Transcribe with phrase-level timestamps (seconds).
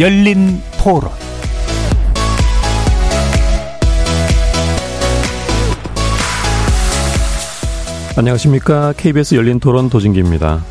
[0.00, 1.10] 열린 토론
[8.16, 8.94] 안녕하십니까.
[8.96, 10.64] KBS 열린 토론 도진기입니다.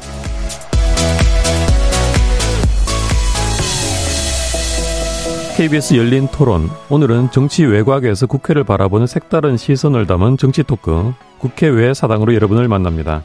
[5.57, 6.67] KBS 열린 토론.
[6.89, 13.21] 오늘은 정치 외곽에서 국회를 바라보는 색다른 시선을 담은 정치 토크, 국회 외 사당으로 여러분을 만납니다.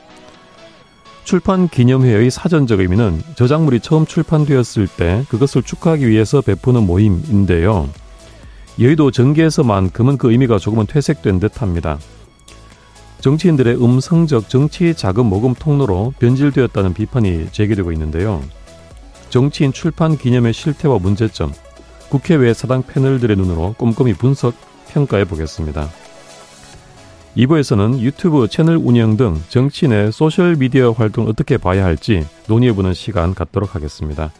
[1.25, 7.89] 출판 기념회의 사전적 의미는 저작물이 처음 출판되었을 때 그것을 축하하기 위해서 베푸는 모임인데요.
[8.79, 11.99] 여의도 전개에서만큼은 그 의미가 조금은 퇴색된 듯 합니다.
[13.21, 18.43] 정치인들의 음성적 정치 자금 모금 통로로 변질되었다는 비판이 제기되고 있는데요.
[19.31, 21.53] 정치인 출판 기념의 실태와 문제점,
[22.11, 24.55] 국회외 사당 패널들의 눈으로 꼼꼼히 분석,
[24.89, 25.89] 평가해 보겠습니다.
[27.37, 34.33] 2부에서는 유튜브 채널 운영 등 정치인의 소셜미디어 활동을 어떻게 봐야 할지 논의해보는 시간 갖도록 하겠습니다.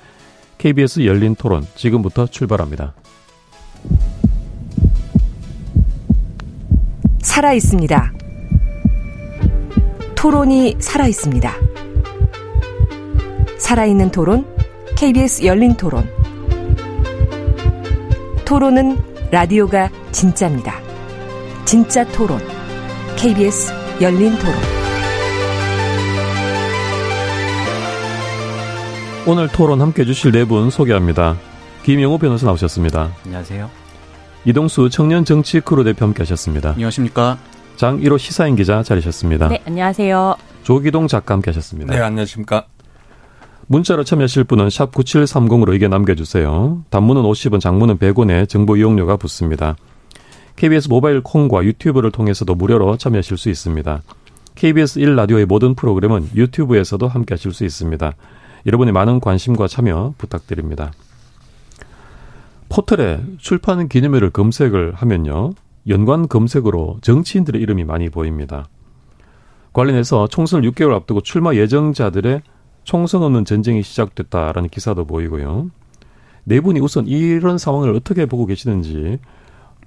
[0.59, 2.95] KBS 열린 토론 지금부터 출발합니다.
[7.19, 8.13] 살아 있습니다.
[10.15, 11.53] 토론이 살아 있습니다.
[13.59, 14.47] 살아있는 토론,
[14.97, 16.09] KBS 열린 토론.
[18.45, 18.97] 토론은
[19.31, 20.81] 라디오가 진짜입니다.
[21.65, 22.64] 진짜 토론.
[23.17, 24.55] KBS 열린 토론.
[29.27, 31.37] 오늘 토론 함께 해주실 네 분 소개합니다.
[31.85, 33.13] 김영호 변호사 나오셨습니다.
[33.25, 33.71] 안녕하세요.
[34.45, 36.71] 이동수 청년 정치 크루 대표 함께 하셨습니다.
[36.71, 37.39] 안녕하십니까.
[37.77, 39.49] 장일호 시사인 기자 자리하셨습니다.
[39.49, 40.37] 네, 안녕하세요.
[40.63, 41.95] 조귀동 작가 함께 하셨습니다.
[41.95, 42.67] 네, 안녕하십니까.
[43.67, 46.85] 문자로 참여하실 분은 샵 9730으로 의견 남겨주세요.
[46.91, 49.77] 단문은 50원, 장문은 100원에 정보 이용료가 붙습니다.
[50.57, 54.03] KBS 모바일 콩과 유튜브를 통해서도 무료로 참여하실 수 있습니다.
[54.55, 58.13] KBS 1라디오의 모든 프로그램은 유튜브에서도 함께 하실 수 있습니다.
[58.67, 60.93] 여러분의 많은 관심과 참여 부탁드립니다.
[62.69, 65.53] 포털에 출판 기념회를 검색을 하면요.
[65.89, 68.69] 연관 검색으로 정치인들의 이름이 많이 보입니다.
[69.73, 72.43] 관련해서 총선을 6개월 앞두고 출마 예정자들의
[72.85, 75.71] 총선 없는 전쟁이 시작됐다라는 기사도 보이고요.
[76.45, 79.19] 네 분이 우선 이런 상황을 어떻게 보고 계시는지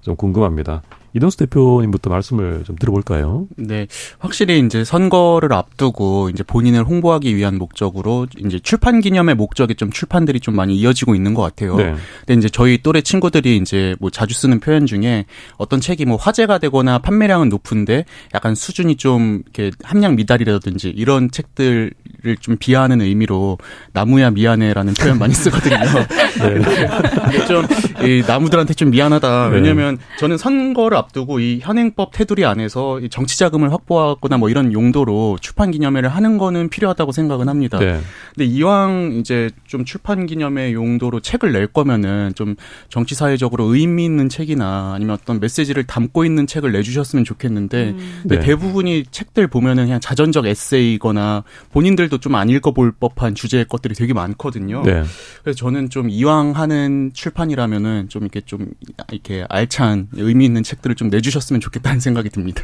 [0.02, 0.84] 좀 궁금합니다.
[1.18, 3.48] 이동수 대표님부터 말씀을 좀 들어볼까요?
[3.58, 3.88] 네.
[4.20, 10.40] 확실히 이제 선거를 앞두고 이제 본인을 홍보하기 위한 목적으로 이제 출판 기념의 목적이 좀 출판들이
[10.40, 11.76] 좀 많이 이어지고 있는 것 같아요.
[11.76, 11.96] 네.
[12.26, 15.26] 근데 이제 저희 또래 친구들이 이제 뭐 자주 쓰는 표현 중에
[15.58, 21.92] 어떤 책이 뭐 화제가 되거나 판매량은 높은데 약간 수준이 좀 이렇게 함량 미달이라든지 이런 책들을
[22.40, 23.58] 좀 비하하는 의미로
[23.94, 25.78] 나무야 미안해라는 표현 많이 쓰거든요.
[26.40, 27.48] 네.
[27.48, 29.48] 좀이 나무들한테 좀 미안하다.
[29.48, 30.04] 왜냐면 네.
[30.20, 35.72] 저는 선거를 앞 두고 이 현행법 테두리 안에서 정치 자금을 확보하거나 뭐 이런 용도로 출판
[35.72, 37.80] 기념회를 하는 거는 필요하다고 생각은 합니다.
[37.80, 38.00] 네.
[38.34, 42.56] 근데 이왕 이제 좀 출판 기념회 용도로 책을 낼 거면은 좀
[42.88, 48.20] 정치 사회적으로 의미 있는 책이나 아니면 어떤 메시지를 담고 있는 책을 내주셨으면 좋겠는데 음.
[48.22, 48.46] 근데 네.
[48.46, 54.84] 대부분이 책들 보면은 그냥 자전적 에세이거나 본인들도 좀 안 읽어볼 법한 주제의 것들이 되게 많거든요.
[54.84, 55.04] 네.
[55.44, 58.72] 그래서 저는 좀 이왕 하는 출판이라면은 좀 이렇게 좀
[59.12, 62.64] 이렇게 알찬 의미 있는 책들을 좀 내주셨으면 좋겠다는 생각이 듭니다.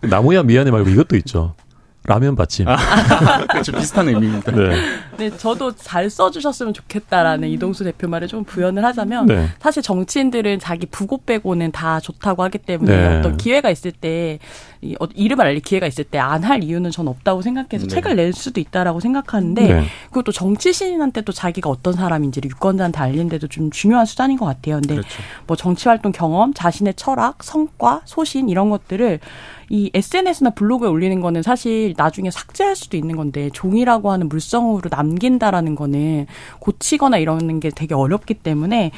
[0.00, 1.54] 나무야 미안해 말고 이것도 있죠.
[2.04, 2.66] 라면 받침.
[2.68, 2.76] 아,
[3.46, 3.70] 그렇죠.
[3.72, 4.50] 비슷한 의미입니다.
[4.50, 4.70] 네.
[5.18, 7.52] 네, 저도 잘 써주셨으면 좋겠다라는 음.
[7.54, 9.48] 이동수 대표 말에 좀 부연을 하자면 네.
[9.60, 13.18] 사실 정치인들은 자기 부고 빼고는 다 좋다고 하기 때문에 네.
[13.18, 14.40] 어떤 기회가 있을 때
[14.80, 17.94] 이, 어, 이름을 알릴 기회가 있을 때 안 할 이유는 전 없다고 생각해서 네.
[17.94, 19.84] 책을 낼 수도 있다라고 생각하는데 네.
[20.08, 24.76] 그것도 정치신한테 또 자기가 어떤 사람인지를 유권자한테 알리는데도 좀 중요한 수단인 것 같아요.
[24.76, 25.22] 근데 그렇죠.
[25.46, 29.20] 뭐 정치활동 경험, 자신의 철학, 성과, 소신 이런 것들을
[29.72, 35.76] 이 SNS나 블로그에 올리는 거는 사실 나중에 삭제할 수도 있는 건데 종이라고 하는 물성으로 남긴다라는
[35.76, 36.26] 거는
[36.58, 38.90] 고치거나 이러는 게 되게 어렵기 때문에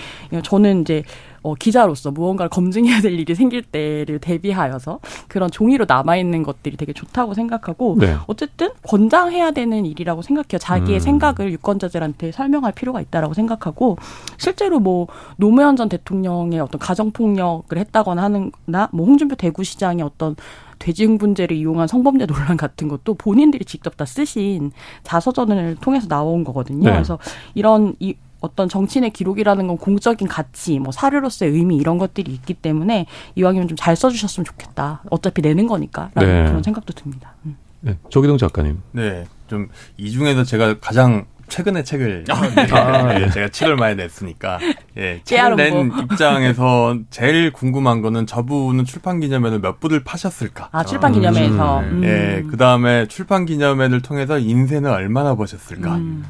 [0.43, 1.05] 저는 이제
[1.45, 4.99] 어, 기자로서 무언가를 검증해야 될 일이 생길 때를 대비하여서
[5.29, 8.17] 그런 종이로 남아있는 것들이 되게 좋다고 생각하고 네.
[8.27, 10.59] 어쨌든 권장해야 되는 일이라고 생각해요.
[10.59, 11.01] 자기의 음.
[11.01, 13.99] 생각을 유권자들한테 설명할 필요가 있다라고 생각하고
[14.39, 15.07] 실제로 뭐
[15.37, 20.37] 노무현 전 대통령의 어떤 가정폭력을 했다거나 하는나 뭐 홍준표 대구시장의 어떤
[20.85, 24.71] 돼지흥분제를 이용한 성범죄 논란 같은 것도 본인들이 직접 다 쓰신
[25.03, 26.85] 자서전을 통해서 나온 거거든요.
[26.89, 26.93] 네.
[26.93, 27.19] 그래서
[27.55, 33.07] 이런 이 어떤 정치인의 기록이라는 건 공적인 가치, 뭐 사료로서의 의미 이런 것들이 있기 때문에
[33.37, 35.03] 이왕이면 좀 잘 써주셨으면 좋겠다.
[35.11, 36.49] 어차피 내는 거니까라는 네.
[36.51, 37.35] 그런 생각도 듭니다.
[37.47, 37.57] 음.
[37.81, 38.83] 네, 조기동 작가님.
[38.93, 42.67] 네, 좀 이 중에서 제가 가장 최근에 책을 아, 네.
[42.73, 43.31] 아, 예.
[43.31, 44.59] 제가 책을 많이 냈으니까
[44.97, 50.69] 예, 책을 낸 입장에서 제일 궁금한 거는 저분은 출판 기념회를 몇 부를 파셨을까?
[50.73, 52.03] 아 출판 기념회에서 음.
[52.05, 55.97] 예, 그 다음에 출판 기념회를 통해서 인생을 얼마나 보셨을까?
[55.97, 56.25] 음.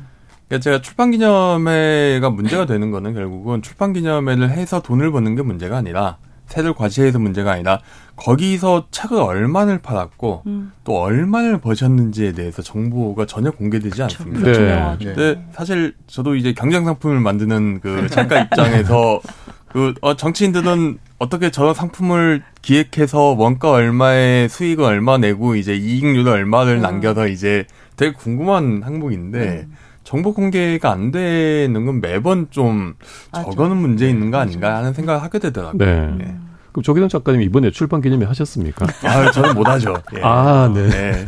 [0.49, 5.77] 그러니까 제가 출판 기념회가 문제가 되는 거는 결국은 출판 기념회를 해서 돈을 버는 게 문제가
[5.77, 7.81] 아니라 세를 과시해서 문제가 아니라
[8.17, 10.73] 거기서 책을 얼마를 팔았고 음.
[10.85, 14.41] 또 얼마를 버셨는지에 대해서 정보가 전혀 공개되지 않습니다.
[14.41, 14.61] 그렇죠.
[14.61, 14.97] 네.
[14.99, 19.21] 근데 사실 저도 이제 경쟁 상품을 만드는 그 작가 입장에서
[19.69, 26.77] 그 어, 정치인들은 어떻게 저 상품을 기획해서 원가 얼마에 수익을 얼마 내고 이제 이익률을 얼마를
[26.77, 26.83] 음.
[26.83, 27.67] 남겨서 이제
[27.97, 29.75] 되게 궁금한 항목인데 음.
[30.05, 32.95] 정보 공개가 안 되는 건 매번 좀
[33.33, 33.51] 맞아.
[33.51, 35.79] 저거는 문제 있는 거 아닌가 하는 생각을 하게 되더라고요.
[35.79, 36.25] 네.
[36.25, 36.37] 네.
[36.75, 38.87] 그럼 조기동 작가님 이번에 출판 기념회 하셨습니까?
[39.09, 39.94] 아, 저는 못 하죠.
[40.17, 40.21] 예.
[40.23, 40.88] 아, 네.
[40.88, 41.25] 네.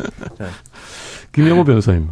[1.33, 2.09] 김영호 변호사님.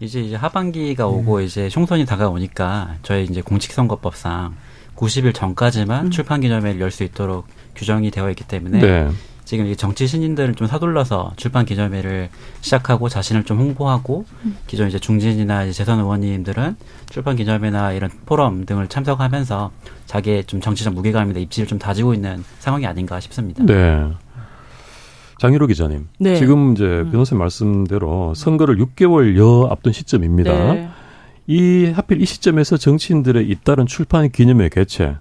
[0.00, 1.42] 이제 이제 하반기가 오고 음.
[1.42, 4.54] 이제 총선이 다가오니까 저희 이제 공직선거법상
[4.96, 6.10] 90일 전까지만 음.
[6.10, 9.08] 출판 기념회를 열 수 있도록 규정이 되어 있기 때문에 네.
[9.48, 12.28] 지금 정치 신인들을 좀 서둘러서 출판 기념회를
[12.60, 14.58] 시작하고 자신을 좀 홍보하고 음.
[14.66, 16.76] 기존 이제 중진이나 이제 재선 의원님들은
[17.08, 19.70] 출판 기념회나 이런 포럼 등을 참석하면서
[20.04, 23.64] 자기의 좀 정치적 무게감이나 입지를 좀 다지고 있는 상황이 아닌가 싶습니다.
[23.64, 24.10] 네.
[25.38, 26.08] 장희로 기자님.
[26.18, 26.36] 네.
[26.36, 27.10] 지금 이제 음.
[27.10, 30.52] 변호사님 말씀대로 선거를 6개월여 앞둔 시점입니다.
[30.52, 30.90] 네.
[31.46, 35.16] 이 하필 이 시점에서 정치인들의 잇따른 출판 기념회 개최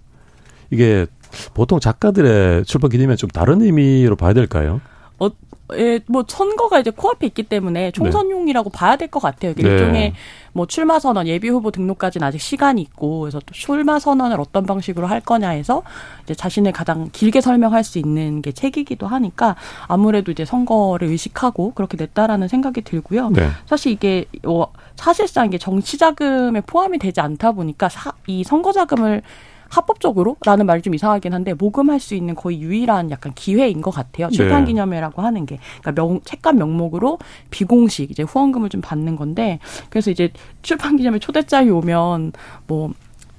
[0.69, 1.05] 이게
[1.53, 4.81] 보통 작가들의 출판 기념회 좀 다른 의미로 봐야 될까요?
[5.19, 5.29] 어,
[5.73, 8.77] 예, 뭐 선거가 이제 코앞에 있기 때문에 총선용이라고 네.
[8.77, 9.53] 봐야 될 것 같아요.
[9.55, 9.61] 네.
[9.63, 10.13] 일종의
[10.53, 15.07] 뭐 출마 선언, 예비 후보 등록까지는 아직 시간이 있고 그래서 또 출마 선언을 어떤 방식으로
[15.07, 15.81] 할 거냐 해서
[16.23, 19.55] 이제 자신을 가장 길게 설명할 수 있는 게 책이기도 하니까
[19.87, 23.31] 아무래도 이제 선거를 의식하고 그렇게 냈다라는 생각이 들고요.
[23.31, 23.49] 네.
[23.65, 29.23] 사실 이게 뭐 사실상 이게 정치 자금에 포함이 되지 않다 보니까 사, 이 선거 자금을
[29.69, 34.29] 합법적으로라는 말이 좀 이상하긴 한데 모금할 수 있는 거의 유일한 약간 기회인 것 같아요.
[34.29, 34.71] 출판 네.
[34.71, 37.19] 기념회라고 하는 게 그러니까 명, 책감 명목으로
[37.49, 39.59] 비공식 이제 후원금을 좀 받는 건데
[39.89, 40.31] 그래서 이제
[40.61, 42.33] 출판 기념회 초대장이 오면
[42.67, 42.91] 뭐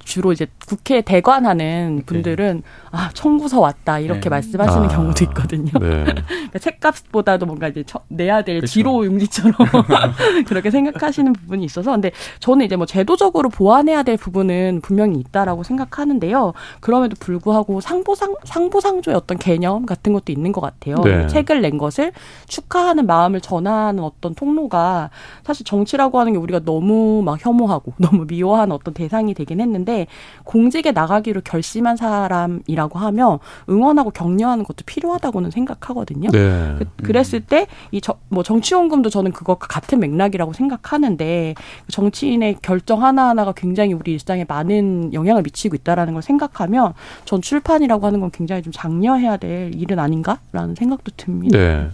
[0.09, 2.03] 주로 이제 국회 대관하는 네.
[2.03, 2.61] 분들은 네.
[2.91, 4.29] 아 청구서 왔다 이렇게 네.
[4.29, 5.71] 말씀하시는 아, 경우도 있거든요.
[5.79, 6.03] 네.
[6.25, 8.71] 그러니까 책값보다도 뭔가 이제 내야 될 그렇죠.
[8.71, 9.53] 지로 용지처럼
[10.47, 16.53] 그렇게 생각하시는 부분이 있어서 근데 저는 이제 뭐 제도적으로 보완해야 될 부분은 분명히 있다라고 생각하는데요.
[16.79, 20.95] 그럼에도 불구하고 상보상 상보상조의 어떤 개념 같은 것도 있는 것 같아요.
[21.03, 21.27] 네.
[21.27, 22.13] 책을 낸 것을
[22.47, 25.11] 축하하는 마음을 전하는 어떤 통로가
[25.43, 29.98] 사실 정치라고 하는 게 우리가 너무 막 혐오하고 너무 미워하는 어떤 대상이 되긴 했는데
[30.43, 36.29] 공직에 나가기로 결심한 사람이라고 하면 응원하고 격려하는 것도 필요하다고는 생각하거든요.
[36.31, 36.77] 네.
[37.03, 37.99] 그, 랬을 때 이
[38.29, 41.55] 뭐 정치원금도 저는 그것과 같은 맥락이라고 생각하는데
[41.89, 46.93] 정치인의 결정 하나하나가 굉장히 우리 일상에 많은 영향을 미치고 있다라는 걸 생각하면
[47.25, 51.57] 전 출판이라고 하는 건 굉장히 좀 장려해야 될 일은 아닌가라는 생각도 듭니다.
[51.57, 51.89] 네.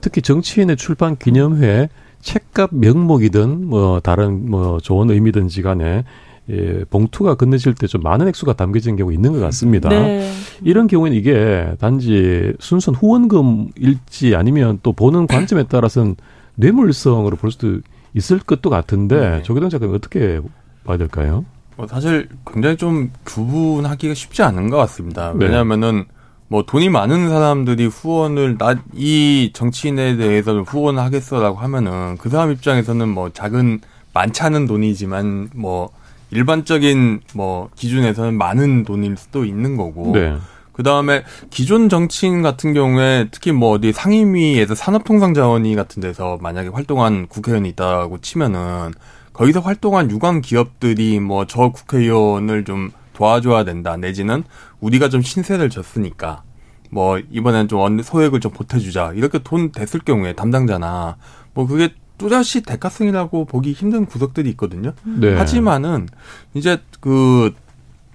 [0.00, 1.88] 특히 정치인의 출판 기념회
[2.20, 6.04] 책값 명목이든 뭐 다른 뭐 좋은 의미든지 간에
[6.50, 9.88] 예, 봉투가 건네질 때 좀 많은 액수가 담겨진 경우 있는 것 같습니다.
[9.88, 10.28] 네.
[10.62, 16.16] 이런 경우에는 이게 단지 순수한 후원금일지 아니면 또 보는 관점에 따라서는
[16.56, 17.78] 뇌물성으로 볼 수도
[18.14, 19.42] 있을 것도 같은데 네.
[19.42, 20.40] 조계동 작가님 어떻게
[20.84, 21.44] 봐야 될까요?
[21.76, 25.32] 뭐 사실 굉장히 좀 구분하기가 쉽지 않은 것 같습니다.
[25.36, 25.46] 네.
[25.46, 26.04] 왜냐하면은
[26.48, 32.52] 뭐 돈이 많은 사람들이 후원을 나 이 정치인에 대해서 는 후원을 하겠어라고 하면은 그 사람
[32.52, 33.80] 입장에서는 뭐 작은
[34.12, 35.90] 많지 않은 돈이지만 뭐
[36.32, 40.12] 일반적인 뭐 기준에서는 많은 돈일 수도 있는 거고.
[40.12, 40.36] 네.
[40.72, 47.26] 그 다음에 기존 정치인 같은 경우에 특히 뭐 어디 상임위에서 산업통상자원위 같은 데서 만약에 활동한
[47.26, 48.92] 국회의원이 있다고 치면은
[49.34, 54.44] 거기서 활동한 유관 기업들이 뭐 저 국회의원을 좀 도와줘야 된다 내지는
[54.80, 56.42] 우리가 좀 신세를 졌으니까
[56.90, 61.16] 뭐 이번엔 좀 소액을 좀 보태주자 이렇게 돈 됐을 경우에 담당자나
[61.52, 61.90] 뭐 그게
[62.22, 64.92] 또다시 대가성이라고 보기 힘든 구석들이 있거든요.
[65.04, 65.34] 네.
[65.36, 66.08] 하지만은
[66.54, 67.52] 이제 그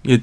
[0.07, 0.21] 예,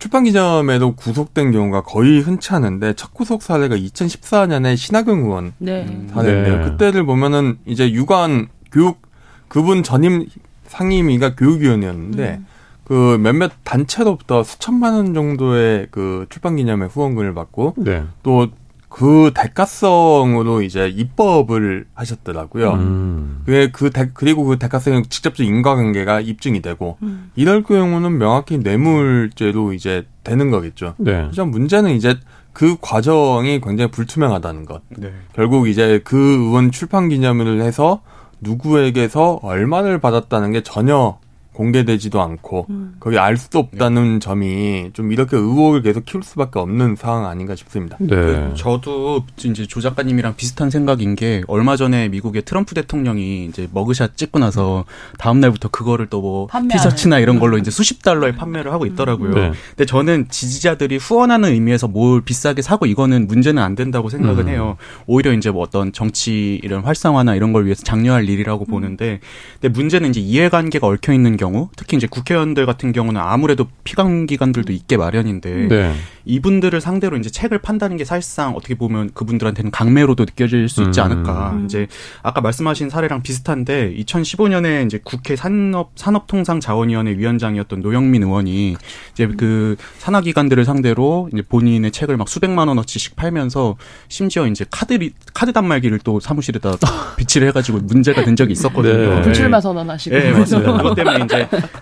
[0.00, 5.86] 출판 기념에도 구속된 경우가 거의 흔치 않은데 첫 구속 사례가 2014년에 신하경 의원 네.
[6.12, 6.58] 사례인데요.
[6.58, 6.64] 네.
[6.64, 9.00] 그때를 보면은 이제 유관 교육
[9.48, 10.26] 그분 전임
[10.66, 12.46] 상임위가 교육위원이었는데 음.
[12.84, 18.04] 그 몇몇 단체로부터 수천만 원 정도의 그 출판 기념회 후원금을 받고 네.
[18.24, 18.48] 또
[18.90, 22.72] 그 대가성으로 이제 입법을 하셨더라고요.
[22.72, 23.42] 음.
[23.46, 27.30] 그게 그 대, 그리고 그 대가성의 직접적 인과관계가 입증이 되고 음.
[27.36, 30.96] 이럴 경우는 명확히 뇌물죄로 이제 되는 거겠죠.
[30.98, 31.14] 네.
[31.14, 32.18] 하지 문제는 이제
[32.52, 34.82] 그 과정이 굉장히 불투명하다는 것.
[34.88, 35.12] 네.
[35.34, 38.02] 결국 이제 그 의원 출판 기념일을 해서
[38.40, 41.18] 누구에게서 얼마를 받았다는 게 전혀
[41.60, 42.94] 공개되지도 않고 음.
[43.00, 44.18] 거기 알 수도 없다는 네.
[44.18, 47.98] 점이 좀 이렇게 의혹을 계속 키울 수밖에 없는 상황 아닌가 싶습니다.
[48.00, 48.08] 네.
[48.08, 54.16] 그 저도 이제 조 작가님이랑 비슷한 생각인 게 얼마 전에 미국의 트럼프 대통령이 이제 머그샷
[54.16, 54.84] 찍고 나서
[55.18, 59.34] 다음 날부터 그거를 또 뭐 티셔츠나 이런 걸로 이제 수십 달러에 판매를 하고 있더라고요.
[59.34, 59.52] 네.
[59.70, 64.48] 근데 저는 지지자들이 후원하는 의미에서 뭘 비싸게 사고 이거는 문제는 안 된다고 생각은 음.
[64.48, 64.76] 해요.
[65.06, 68.70] 오히려 이제 뭐 어떤 정치 이런 활성화나 이런 걸 위해서 장려할 일이라고 음.
[68.70, 69.20] 보는데
[69.60, 74.72] 근데 문제는 이제 이해관계가 얽혀 있는 경우 특히 이제 국회의원들 같은 경우는 아무래도 피감 기관들도
[74.72, 75.94] 있게 마련인데 네.
[76.24, 81.04] 이분들을 상대로 이제 책을 판다는 게 사실상 어떻게 보면 그분들한테는 강매로도 느껴질 수 있지 음.
[81.04, 81.52] 않을까.
[81.52, 81.64] 음.
[81.64, 81.86] 이제
[82.22, 88.76] 아까 말씀하신 사례랑 비슷한데 2015년에 이제 국회 산업 산업통상자원위원회 위원장이었던 노영민 의원이
[89.12, 93.76] 이제 그 산하 기관들을 상대로 이제 본인의 책을 막 수백만 원어치씩 팔면서
[94.08, 94.98] 심지어 이제 카드
[95.34, 96.76] 카드 단말기를 또 사무실에다
[97.16, 99.16] 비치를 해가지고 문제가 된 적이 있었거든요.
[99.16, 99.22] 네.
[99.22, 100.16] 불출마 선언하시고.
[100.16, 100.76] 네, 맞습니다.
[100.76, 101.39] 그것 때문에 이제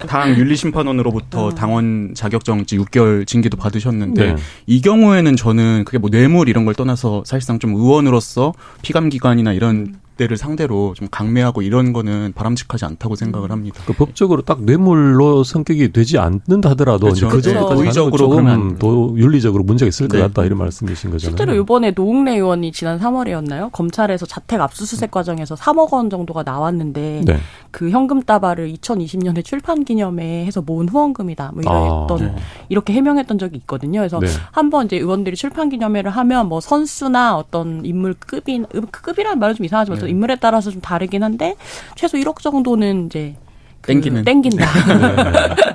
[0.08, 1.54] 당 윤리심판원으로부터 음.
[1.54, 4.36] 당원 자격정지 6개월 징계도 받으셨는데 네.
[4.66, 10.36] 이 경우에는 저는 그게 뭐 뇌물 이런 걸 떠나서 사실상 좀 의원으로서 피감기관이나 이런 때를
[10.36, 13.82] 상대로 좀 강매하고 이런 거는 바람직하지 않다고 생각을 합니다.
[13.86, 17.28] 그 법적으로 딱 뇌물로 성격이 되지 않는다 하더라도 그렇죠.
[17.28, 20.18] 그 정도까지 적으로 조금 더 윤리적으로 문제가 있을 네.
[20.18, 21.36] 것 같다 이런 말씀이신 거잖아요.
[21.36, 23.72] 실제로 이번에 노웅래 의원이 지난 3월이었나요?
[23.72, 27.36] 검찰에서 자택 압수수색 과정에서 3억 원 정도가 나왔는데 네.
[27.70, 31.52] 그 현금 따발을 2020년에 출판 기념회에 해서 모은 후원금이다.
[31.54, 32.42] 뭐 이랬던 아, 네.
[32.68, 34.00] 이렇게 해명했던 적이 있거든요.
[34.00, 34.26] 그래서 네.
[34.50, 40.00] 한번 이제 의원들이 출판 기념회를 하면 뭐 선수나 어떤 인물 급인 급이라는 말은 좀 이상하지만
[40.00, 40.07] 네.
[40.08, 41.56] 인물에 따라서 좀 다르긴 한데
[41.94, 43.47] 최소 1억 정도는 이제 그
[43.82, 44.66] 땡기는 땡긴다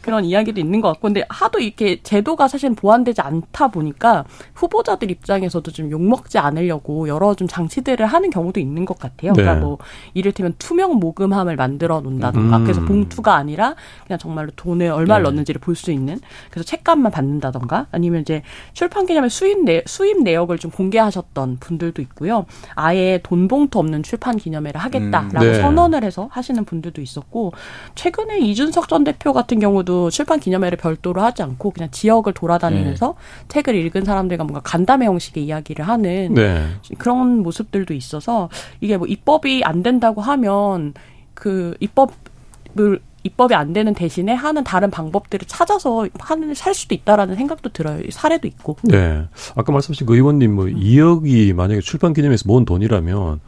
[0.00, 5.70] 그런 이야기도 있는 것 같고 근데 하도 이렇게 제도가 사실 보완되지 않다 보니까 후보자들 입장에서도
[5.70, 9.32] 좀 욕먹지 않으려고 여러 좀 장치들을 하는 경우도 있는 것 같아요.
[9.32, 9.52] 그러니까 네.
[9.60, 9.78] 그러니까 뭐
[10.14, 12.64] 이를테면 투명 모금함을 만들어 놓는다던가 음.
[12.64, 13.74] 그래서 봉투가 아니라
[14.06, 15.30] 그냥 정말로 돈을 얼마를 네.
[15.30, 18.42] 넣는지를 볼 수 있는 그래서 책값만 받는다던가 아니면 이제
[18.72, 22.44] 출판 기념회 수입 내 수입 내역을 좀 공개하셨던 분들도 있고요.
[22.74, 25.52] 아예 돈 봉투 없는 출판 기념회를 하겠다라고 음.
[25.52, 25.60] 네.
[25.60, 27.52] 선언을 해서 하시는 분들도 있었고
[27.94, 33.44] 최근에 이준석 전 대표 같은 경우도 출판 기념회를 별도로 하지 않고 그냥 지역을 돌아다니면서 네.
[33.48, 36.66] 책을 읽은 사람들과 뭔가 간담회 형식의 이야기를 하는 네.
[36.98, 38.48] 그런 모습들도 있어서
[38.80, 40.94] 이게 뭐 입법이 안 된다고 하면
[41.34, 47.70] 그 입법을 입법이 안 되는 대신에 하는 다른 방법들을 찾아서 하는 살 수도 있다라는 생각도
[47.70, 48.02] 들어요.
[48.10, 48.76] 사례도 있고.
[48.82, 49.24] 네.
[49.54, 50.74] 아까 말씀하신 그 의원님 뭐 음.
[50.74, 53.40] 2억이 만약에 출판 기념회에서 모은 돈이라면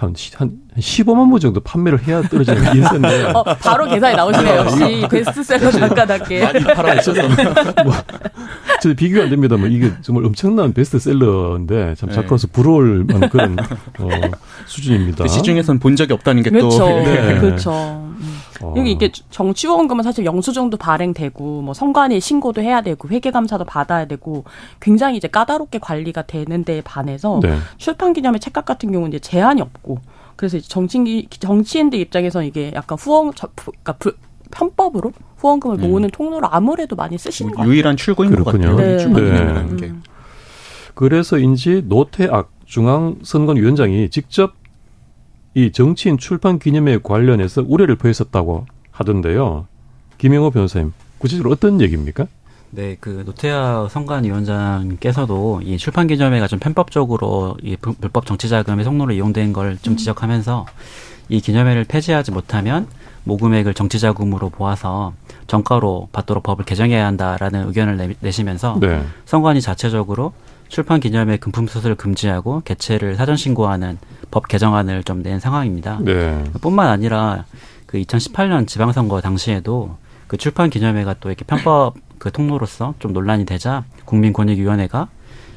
[0.00, 3.24] 한, 한 15만 부 정도 판매를 해야 떨어지는 인세인데.
[3.36, 4.56] 어, 바로 계산이 나오시네요.
[4.56, 6.42] 역시 베스트셀러 작가답게.
[6.42, 7.22] 많이 팔아있어서.
[7.84, 7.92] 뭐,
[8.80, 9.58] 저 비교가 안 됩니다.
[9.58, 12.14] 뭐 이게 정말 엄청난 베스트셀러인데 참 네.
[12.14, 13.58] 작가로서 부러울 만한 그런
[13.98, 14.08] 어,
[14.64, 15.26] 수준입니다.
[15.28, 16.78] 시중에서는 본 적이 없다는 게 그렇죠.
[16.78, 16.86] 또.
[16.86, 17.38] 네.
[17.38, 17.70] 그렇죠.
[18.18, 18.39] 음.
[18.62, 18.74] 어.
[18.76, 24.44] 여기 이게 정치후원금은 사실 영수증도 발행되고 뭐 선관위 신고도 해야 되고 회계감사도 받아야 되고
[24.80, 27.56] 굉장히 이제 까다롭게 관리가 되는 데에 반해서 네.
[27.78, 29.98] 출판기념회 책값 같은 경우는 이제 제한이 없고
[30.36, 34.12] 그래서 이제 정치 정치인들 입장에서 이게 약간 후원 그러니까 부,
[34.50, 35.88] 편법으로 후원금을 음.
[35.88, 38.70] 모으는 통로로 아무래도 많이 쓰시는 거 유일한 출구인 그렇군요.
[38.70, 38.88] 것 같아요.
[38.88, 38.98] 네.
[38.98, 39.86] 출판기념회라는 네.
[39.86, 39.92] 게.
[39.92, 40.02] 음.
[40.94, 44.59] 그래서인지 노태악 중앙선관위원장이 직접
[45.54, 49.66] 이 정치인 출판 기념회 관련해서 우려를 표했었다고 하던데요.
[50.18, 52.26] 김영호 변호사님, 구체적으로 어떤 얘기입니까?
[52.72, 59.52] 네, 그 노태아 선관위원장께서도 이 출판 기념회가 좀 편법적으로 이 불법 정치 자금의 통로로 이용된
[59.52, 59.96] 걸좀 음.
[59.96, 60.66] 지적하면서
[61.30, 62.86] 이 기념회를 폐지하지 못하면
[63.24, 65.14] 모금액을 정치 자금으로 보아서
[65.48, 69.02] 정가로 받도록 법을 개정해야 한다라는 의견을 내 시면서 네.
[69.26, 70.32] 선관위 자체적으로
[70.70, 73.98] 출판 기념회 금품 수수를 금지하고 개체를 사전 신고하는
[74.30, 75.98] 법 개정안을 좀 낸 상황입니다.
[76.00, 76.42] 네.
[76.62, 77.44] 뿐만 아니라
[77.86, 79.96] 그 2018년 지방선거 당시에도
[80.28, 85.08] 그 출판 기념회가 또 이렇게 편법 그 통로로서 좀 논란이 되자 국민권익위원회가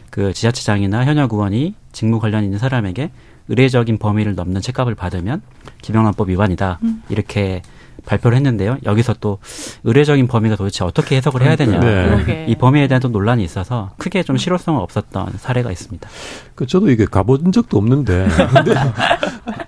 [0.09, 3.11] 그 지자체장이나 현역 의원이 직무 관련 있는 사람에게
[3.47, 5.41] 의례적인 범위를 넘는 책값을 받으면
[5.81, 7.03] 기명안법 위반이다 음.
[7.09, 7.61] 이렇게
[8.05, 8.77] 발표를 했는데요.
[8.85, 9.39] 여기서 또
[9.83, 11.79] 의례적인 범위가 도대체 어떻게 해석을 해야 되냐.
[11.79, 12.45] 네.
[12.47, 16.09] 이 범위에 대한 또 논란이 있어서 크게 좀 실효성은 없었던 사례가 있습니다.
[16.55, 18.73] 그 저도 이게 가본 적도 없는데 근데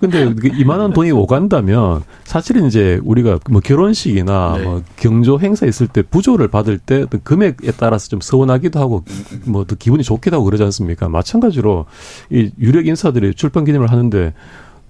[0.00, 4.64] 근데 이만한 돈이 오간다면 사실은 이제 우리가 뭐 결혼식이나 네.
[4.64, 9.04] 뭐 경조 행사 있을 때 부조를 받을 때 금액에 따라서 좀 서운하기도 하고
[9.44, 11.08] 뭐더 기분이 좋기도 하고 그러지 않습니까?
[11.08, 11.86] 마찬가지로
[12.30, 14.34] 이 유력 인사들이 출판 기념을 하는데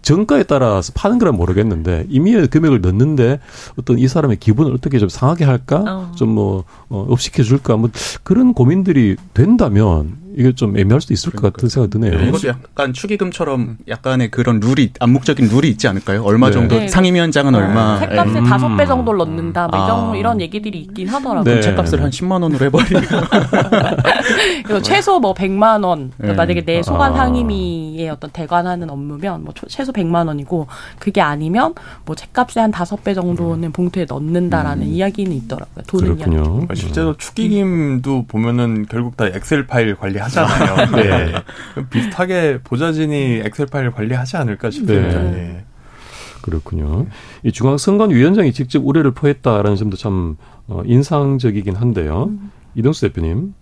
[0.07, 3.41] 정가에 따라서 파는 거란 모르겠는데 이미 금액을 넣는데
[3.77, 5.83] 어떤 이 사람의 기분을 어떻게 좀 상하게 할까?
[5.85, 6.13] 어.
[6.15, 7.77] 좀뭐 어, 업시켜 줄까?
[7.77, 7.91] 뭐
[8.23, 11.51] 그런 고민들이 된다면 이게 좀 애매할 수도 있을 그러니까요.
[11.51, 12.19] 것 같은 생각이 드네요.
[12.21, 12.29] 네.
[12.29, 16.23] 이것도 약간 축의금처럼 약간의 그런 룰이 암묵적인 룰이 있지 않을까요?
[16.25, 16.53] 얼마 네.
[16.53, 16.89] 정도 네.
[16.89, 17.59] 상임위원장은 네.
[17.59, 17.99] 얼마?
[18.01, 18.77] 책값의 다섯 음.
[18.77, 19.69] 배 정도 를 넣는다.
[19.69, 20.17] 뭐 이런 아.
[20.17, 21.55] 이런 얘기들이 있긴 하더라고요.
[21.55, 21.61] 네.
[21.63, 23.23] 책값을 한 10만 원으로 해버리니까.
[24.85, 26.13] 최소 뭐 100만 원.
[26.19, 26.33] 그러니까 네.
[26.35, 27.17] 만약에 내 소관 아.
[27.17, 30.67] 상임위의 어떤 대관하는 업무면 뭐 최소 100만 원이고
[30.99, 31.73] 그게 아니면
[32.05, 34.89] 뭐 책값의 한 다섯 배 정도는 봉투에 넣는다라는 음.
[34.89, 35.85] 이야기는 있더라고요.
[35.87, 36.67] 돈은 그렇군요.
[36.75, 40.91] 실제로 축의금도 보면은 결국 다 엑셀 파일 관리 하잖아요.
[40.97, 41.33] 네.
[41.91, 45.23] 비슷하게 보좌진이 엑셀 파일 관리하지 않을까 싶습니다.
[45.23, 45.31] 네.
[45.31, 45.65] 네.
[46.43, 47.07] 그렇군요.
[47.43, 50.37] 이 중앙선관 위원장이 직접 우려를 표했다라는 점도 참
[50.69, 52.27] 어, 인상적이긴 한데요.
[52.31, 52.53] 음.
[52.75, 53.55] 이동수 대표님.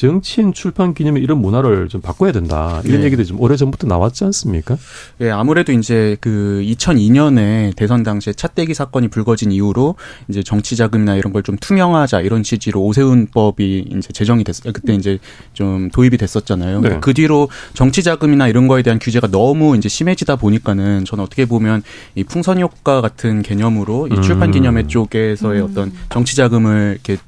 [0.00, 2.80] 정치인 출판 기념에 이런 문화를 좀 바꿔야 된다.
[2.84, 3.06] 이런 네.
[3.06, 4.78] 얘기들이 좀 오래 전부터 나왔지 않습니까?
[5.20, 9.96] 예, 네, 아무래도 이제 그 2002년에 대선 당시에 차떼기 사건이 불거진 이후로
[10.28, 14.74] 이제 정치 자금이나 이런 걸 좀 투명하자 이런 취지로 오세훈법이 이제 제정이 됐어요.
[14.74, 15.18] 그때 이제
[15.54, 16.80] 좀 도입이 됐었잖아요.
[16.82, 16.98] 네.
[17.00, 21.82] 그 뒤로 정치 자금이나 이런 거에 대한 규제가 너무 이제 심해지다 보니까는 저는 어떻게 보면
[22.14, 24.88] 이 풍선 효과 같은 개념으로 이 출판 기념회 음.
[24.88, 25.68] 쪽에서의 음.
[25.70, 27.20] 어떤 정치 자금을 이렇게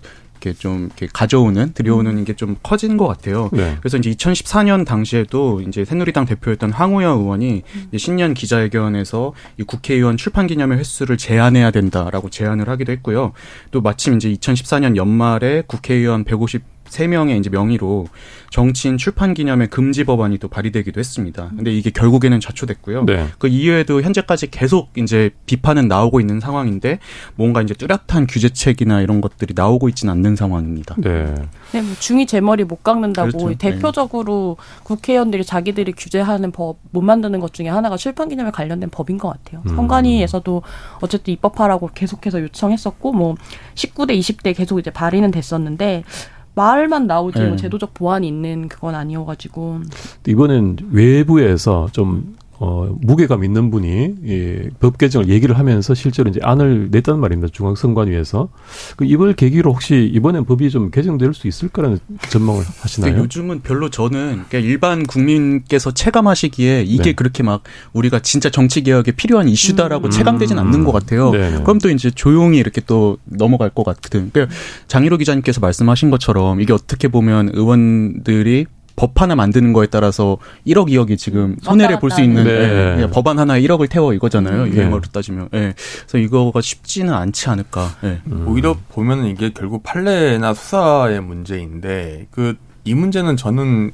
[0.42, 2.24] 이렇게 좀 이렇게 가져오는 들여오는 음.
[2.24, 3.48] 게좀 커진 것 같아요.
[3.52, 3.76] 네.
[3.80, 7.98] 그래서 이제 2014년 당시에도 이제 새누리당 대표였던 황우여 의원이 음.
[7.98, 13.32] 신년 기자회견에서 이 국회의원 출판 기념회 횟수를 제한해야 된다라고 제안을 하기도 했고요.
[13.70, 18.06] 또 마침 이제 2014년 연말에 국회의원 150 3명의 이제 명의로
[18.50, 21.50] 정치인 출판 기념의 금지 법안이 또 발의되기도 했습니다.
[21.56, 23.04] 근데 이게 결국에는 좌초됐고요.
[23.06, 23.26] 네.
[23.38, 26.98] 그 이후에도 현재까지 계속 이제 비판은 나오고 있는 상황인데
[27.34, 30.94] 뭔가 이제 뚜렷한 규제책이나 이런 것들이 나오고 있지는 않는 상황입니다.
[30.98, 31.34] 네.
[31.72, 33.48] 네, 뭐 중이 제 머리 못 깎는다고 그렇죠.
[33.48, 33.54] 네.
[33.56, 34.80] 대표적으로 네.
[34.84, 39.62] 국회의원들이 자기들이 규제하는 법 못 만드는 것 중에 하나가 출판 기념에 관련된 법인 것 같아요.
[39.66, 39.74] 음.
[39.74, 40.62] 선관위에서도
[41.00, 43.34] 어쨌든 입법하라고 계속해서 요청했었고 뭐
[43.74, 46.04] 19대 20대 계속 이제 발의는 됐었는데
[46.54, 47.48] 말만 나오지 뭐 네.
[47.48, 49.80] 뭐 제도적 보완이 있는 그건 아니어가지고
[50.26, 56.90] 이번엔 외부에서 좀 어, 무게감 있는 분이 예, 법 개정을 얘기를 하면서 실제로 이제 안을
[56.92, 57.50] 냈다는 말입니다.
[57.52, 58.50] 중앙선관위에서.
[58.94, 61.98] 그 이걸 계기로 혹시 이번엔 법이 좀 개정될 수 있을 거라는
[62.30, 63.18] 전망을 하시나요?
[63.18, 67.12] 요즘은 별로 저는 일반 국민께서 체감하시기에 이게 네.
[67.14, 70.10] 그렇게 막 우리가 진짜 정치 개혁에 필요한 이슈다라고 음.
[70.10, 71.32] 체감되진 않는 것 같아요.
[71.32, 74.30] 네 그럼 또 이제 조용히 이렇게 또 넘어갈 것 같은.
[74.32, 74.54] 그러니까
[74.86, 81.16] 장희로 기자님께서 말씀하신 것처럼 이게 어떻게 보면 의원들이 법 하나 만드는 거에 따라서 1억, 2억이
[81.18, 82.96] 지금 손해를 볼 수 있는 네.
[82.96, 83.10] 네.
[83.10, 84.64] 법안 하나에 1억을 태워 이거잖아요.
[84.66, 84.70] 네.
[84.72, 85.48] 유행어로 따지면.
[85.52, 85.74] 네.
[86.06, 87.90] 그래서 이거가 쉽지는 않지 않을까.
[88.02, 88.20] 네.
[88.26, 88.44] 음.
[88.48, 93.92] 오히려 보면은 이게 결국 판례나 수사의 문제인데 그 이 문제는 저는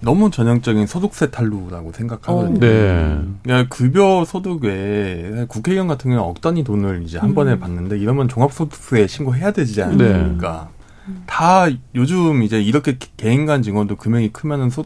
[0.00, 2.56] 너무 전형적인 소득세 탈루라고 생각하거든요.
[2.56, 2.60] 어.
[2.60, 3.18] 네.
[3.42, 7.34] 그러니까 급여 소득에 국회의원 같은 경우는 억 단위 돈을 이제 한 음.
[7.34, 10.68] 번에 받는데 이러면 종합소득세에 신고해야 되지 않습니까?
[10.70, 10.83] 네.
[11.26, 14.84] 다 요즘 이제 이렇게 개인 간 증언도 금액이 크면은 소,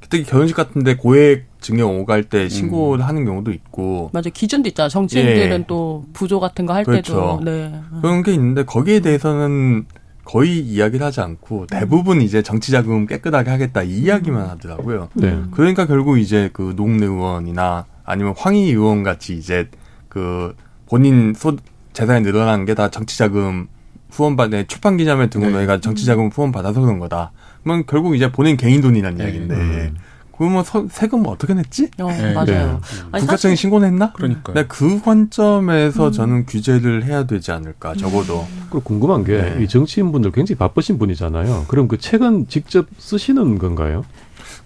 [0.00, 3.08] 특히 결혼식 같은데 고액 증여 오갈 때 신고를 음.
[3.08, 4.10] 하는 경우도 있고.
[4.12, 4.88] 맞아 기준도 있잖아.
[4.88, 5.64] 정치인들은 예.
[5.66, 7.38] 또 부조 같은 거할 그렇죠.
[7.40, 7.50] 때도.
[7.50, 7.80] 네.
[8.00, 9.86] 그런 게 있는데 거기에 대해서는
[10.24, 15.08] 거의 이야기를 하지 않고 대부분 이제 정치 자금 깨끗하게 하겠다 이 이야기만 하더라고요.
[15.14, 15.40] 네.
[15.52, 19.68] 그러니까 결국 이제 그 노웅래 의원이나 아니면 황희 의원 같이 이제
[20.08, 20.54] 그
[20.86, 21.56] 본인 소
[21.92, 23.68] 재산이 늘어나는 게다 정치 자금
[24.16, 25.80] 후원받네 출판 기념회 등록해가 네.
[25.80, 27.32] 정치 자금 후원 받아서 그런 거다.
[27.62, 29.24] 그러면 결국 이제 본인 개인 네.
[29.24, 29.54] 이야기인데.
[29.54, 29.96] 음.
[30.36, 31.88] 그러면 서, 세금 뭐 어떻게 냈지?
[31.98, 32.34] 어, 네.
[32.34, 32.80] 맞아요.
[33.12, 33.20] 네.
[33.20, 34.12] 국가청이 신고는 했나?
[34.12, 34.52] 그러니까.
[34.52, 36.12] 네, 그 관점에서 음.
[36.12, 38.40] 저는 규제를 해야 되지 않을까, 적어도.
[38.40, 38.66] 음.
[38.68, 39.64] 그리고 궁금한 게, 네.
[39.64, 41.64] 이 정치인분들 굉장히 바쁘신 분이잖아요.
[41.68, 44.04] 그럼 그 책은 직접 쓰시는 건가요?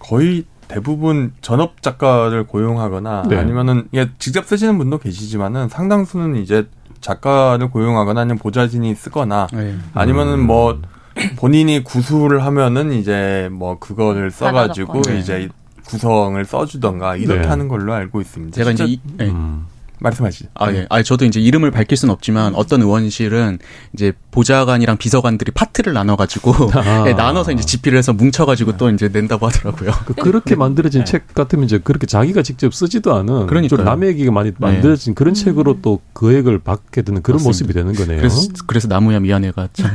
[0.00, 3.36] 거의 대부분 전업 작가를 고용하거나 네.
[3.36, 6.68] 아니면은 예, 직접 쓰시는 분도 계시지만은 상당수는 이제
[7.00, 9.76] 작가를 고용하거나 아니면 보좌진이 쓰거나 네.
[9.94, 10.82] 아니면은 뭐 음.
[11.36, 15.18] 본인이 구술을 하면은 이제 뭐 그거를 써가지고 네.
[15.18, 15.48] 이제
[15.86, 17.48] 구성을 써주던가 이렇게 네.
[17.48, 18.54] 하는 걸로 알고 있습니다.
[18.54, 19.28] 제가 이제 이, 네.
[19.28, 19.66] 음.
[20.00, 20.50] 말씀하시죠.
[20.54, 20.86] 아, 예.
[20.88, 23.58] 아, 저도 이제 이름을 밝힐 수는 없지만 어떤 의원실은
[23.94, 27.04] 이제 보좌관이랑 비서관들이 파트를 나눠가지고 아.
[27.04, 29.92] 네, 나눠서 이제 집필을 해서 뭉쳐가지고 또 이제 낸다고 하더라고요.
[30.16, 31.04] 그, 렇게 만들어진 네.
[31.04, 34.56] 책 같으면 이제 그렇게 자기가 직접 쓰지도 않은 그러니까 남의 얘기가 많이 네.
[34.58, 35.18] 만들어진 네.
[35.18, 37.48] 그런 책으로 또 그액을 받게 되는 그런 맞습니다.
[37.48, 38.18] 모습이 되는 거네요.
[38.18, 39.90] 그래서, 그래서 나무야 미안해가 참.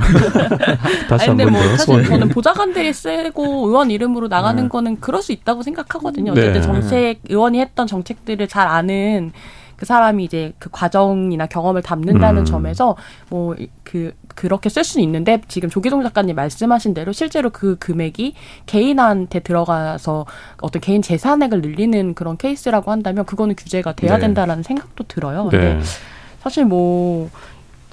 [1.09, 4.69] 다시 한번 뭐 사실 저는 보좌관들이 쓰고 의원 이름으로 나가는 네.
[4.69, 6.33] 거는 그럴 수 있다고 생각하거든요.
[6.33, 6.61] 어쨌든 네.
[6.61, 9.31] 정책 의원이 했던 정책들을 잘 아는
[9.75, 12.45] 그 사람이 이제 그 과정이나 경험을 담는다는 음.
[12.45, 12.95] 점에서
[13.29, 18.33] 뭐 그 그렇게 쓸 수는 있는데 지금 조기동 작가님 말씀하신 대로 실제로 그 금액이
[18.65, 20.25] 개인한테 들어가서
[20.59, 24.21] 어떤 개인 재산액을 늘리는 그런 케이스라고 한다면 그거는 규제가 돼야 네.
[24.21, 25.49] 된다라는 생각도 들어요.
[25.51, 25.57] 네.
[25.57, 25.79] 근데
[26.41, 27.29] 사실 뭐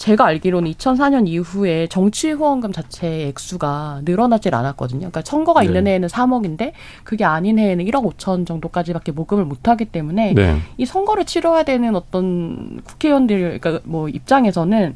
[0.02, 4.98] 제가 알기로는 2004년 이후에 정치 후원금 자체의 액수가 늘어나질 않았거든요.
[4.98, 5.66] 그러니까 선거가 네.
[5.66, 6.72] 있는 해에는 3억인데
[7.04, 10.56] 그게 아닌 해에는 1억 5천 정도까지밖에 모금을 못 하기 때문에 네.
[10.76, 14.94] 이 선거를 치러야 되는 어떤 국회의원들 그러니까 뭐 입장에서는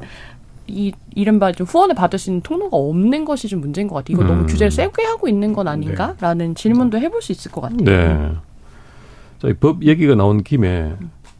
[0.67, 4.17] 이 이른바 좀 후원을 받을 수 있는 통로가 없는 것이 좀 문제인 것 같아요.
[4.17, 4.27] 이거 음.
[4.27, 6.53] 너무 규제를 세게 하고 있는 건 아닌가라는 네.
[6.53, 7.85] 질문도 해볼 수 있을 것 같아요.
[7.85, 8.31] 네.
[9.39, 10.95] 자, 법 얘기가 나온 김에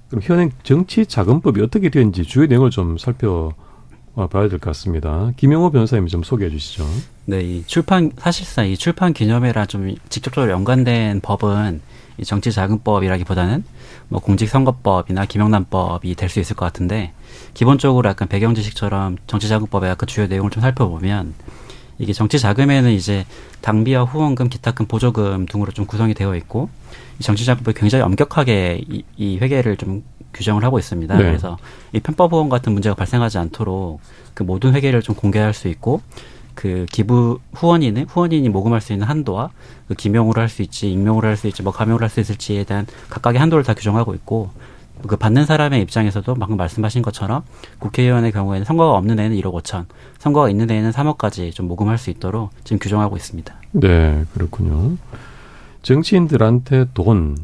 [0.10, 3.54] 그럼 현행 정치 자금법이 어떻게 되는지 주요 내용을 좀 살펴
[4.16, 5.32] 봐야 될 것 같습니다.
[5.38, 6.86] 김영호 변호사님 좀 소개해 주시죠.
[7.26, 11.82] 네, 이 출판 사실상 이 출판 기념회랑 좀 직접적으로 연관된 법은
[12.18, 13.64] 이 정치자금법이라기보다는
[14.10, 17.12] 뭐 공직선거법이나 김영란법이 될 수 있을 것 같은데
[17.54, 21.36] 기본적으로 약간 배경 지식처럼 정치자금법의 약간 주요 내용을 좀 살펴보면
[22.00, 23.26] 이게 정치 자금에는 이제
[23.62, 26.70] 당비와 후원금, 기타금, 보조금 등으로 좀 구성이 되어 있고
[27.20, 31.16] 정치 자금법이 굉장히 엄격하게 이, 이 회계를 좀 규정을 하고 있습니다.
[31.16, 31.24] 네.
[31.24, 31.58] 그래서
[31.94, 34.00] 이 편법 후원 같은 문제가 발생하지 않도록
[34.34, 36.02] 그 모든 회계를 좀 공개할 수 있고
[36.54, 39.52] 그 기부 후원인은 후원인이 모금할 수 있는 한도와
[39.88, 42.86] 그 기명으로 할 수 있지, 익명으로 할 수 있지, 뭐 가명으로 할 수 있을지에 대한
[43.10, 44.50] 각각의 한도를 다 규정하고 있고
[45.06, 47.44] 그 받는 사람의 입장에서도 방금 말씀하신 것처럼
[47.80, 49.86] 국회의원의 경우에는 선거가 없는 애는 1억 5천,
[50.18, 53.54] 선거가 있는 애는 3억까지 좀 모금할 수 있도록 지금 규정하고 있습니다.
[53.72, 54.98] 네, 그렇군요.
[55.84, 57.38] 정치인들한테 돈,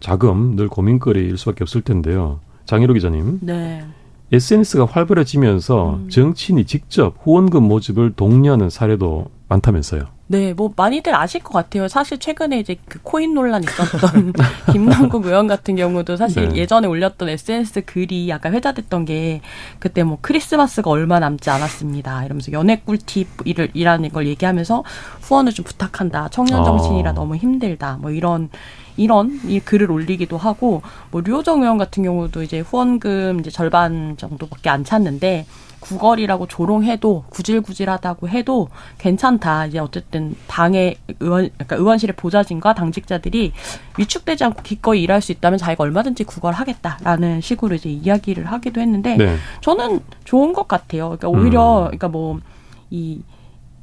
[0.00, 2.40] 자금 늘 고민거리일 수밖에 없을 텐데요.
[2.66, 3.40] 장희로 기자님.
[3.42, 3.84] 네.
[4.30, 6.08] SNS가 활발해지면서 음.
[6.10, 10.17] 정치인이 직접 후원금 모집을 독려하는 사례도 많다면서요.
[10.30, 11.88] 네, 뭐 많이들 아실 것 같아요.
[11.88, 14.34] 사실 최근에 이제 그 코인 논란 있었던
[14.72, 16.56] 김남국 의원 같은 경우도 사실 네.
[16.56, 19.40] 예전에 올렸던 SNS 글이 약간 회자됐던 게
[19.78, 22.26] 그때 뭐 크리스마스가 얼마 남지 않았습니다.
[22.26, 24.84] 이러면서 연애 꿀팁이라는 걸 얘기하면서
[25.22, 26.28] 후원을 좀 부탁한다.
[26.28, 27.14] 청년 정신이라 아.
[27.14, 27.96] 너무 힘들다.
[27.98, 28.50] 뭐 이런
[28.98, 34.68] 이런 이 글을 올리기도 하고 뭐 류호정 의원 같은 경우도 이제 후원금 이제 절반 정도밖에
[34.68, 35.46] 안 찼는데
[35.80, 39.66] 구걸이라고 조롱해도 구질구질하다고 해도 괜찮다.
[39.66, 43.52] 이제 어쨌든 당의 의원 그러니까 의원실의 보좌진과 당직자들이
[43.98, 49.36] 위축되지 않고 기꺼이 일할 수 있다면 자기가 얼마든지 구걸하겠다라는 식으로 이제 이야기를 하기도 했는데 네.
[49.60, 51.16] 저는 좋은 것 같아요.
[51.16, 51.98] 그러니까 오히려 음.
[51.98, 53.22] 그러니까 뭐이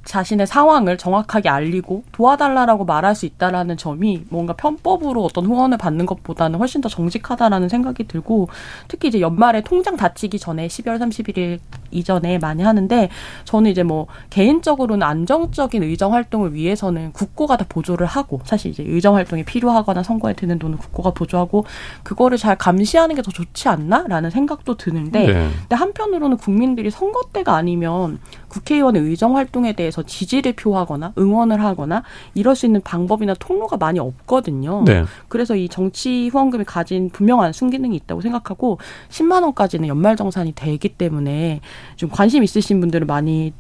[0.06, 6.60] 자신의 상황을 정확하게 알리고 도와달라라고 말할 수 있다라는 점이 뭔가 편법으로 어떤 후원을 받는 것보다는
[6.60, 8.48] 훨씬 더 정직하다라는 생각이 들고
[8.88, 11.60] 특히 이제 연말에 통장 다치기 전에 12월 31일
[11.92, 13.10] 이전에 많이 하는데
[13.44, 19.16] 저는 이제 뭐 개인적으로는 안정적인 의정 활동을 위해서는 국고가 다 보조를 하고 사실 이제 의정
[19.16, 21.66] 활동이 필요하거나 선거에 드는 돈은 국고가 보조하고
[22.04, 25.50] 그거를 잘 감시하는 게 더 좋지 않나라는 생각도 드는데 네.
[25.62, 28.20] 근데 한편으로는 국민들이 선거 때가 아니면
[28.56, 34.84] 국회의원의 의정 활동에 대해서 지지를 표하거나 응원을 하거나 이럴 수 있는 방법이나 통로가 많이 없거든요.
[34.86, 35.04] 네.
[35.28, 41.60] 그래서 이 정치 후원금이 가진 분명한 순기능이 있다고 생각하고 10만 원까지는 연말 정산이 되기 때문에
[41.98, 43.54] 좀 관심 있으신 분들은 많이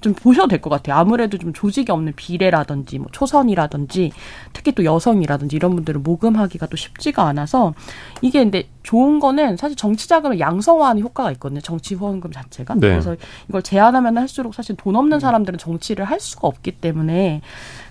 [0.00, 0.96] 좀 보셔도 될 것 같아요.
[0.96, 4.12] 아무래도 좀 조직이 없는 비례라든지 뭐 초선이라든지
[4.54, 7.74] 특히 또 여성이라든지 이런 분들을 모금하기가 또 쉽지가 않아서
[8.22, 11.60] 이게 근데 좋은 거는 사실 정치 자금을 양성화하는 효과가 있거든요.
[11.60, 12.74] 정치 후원금 자체가.
[12.74, 12.80] 네.
[12.88, 13.16] 그래서
[13.48, 17.42] 이걸 제한하면 할수록 사실 돈 없는 사람들은 정치를 할 수가 없기 때문에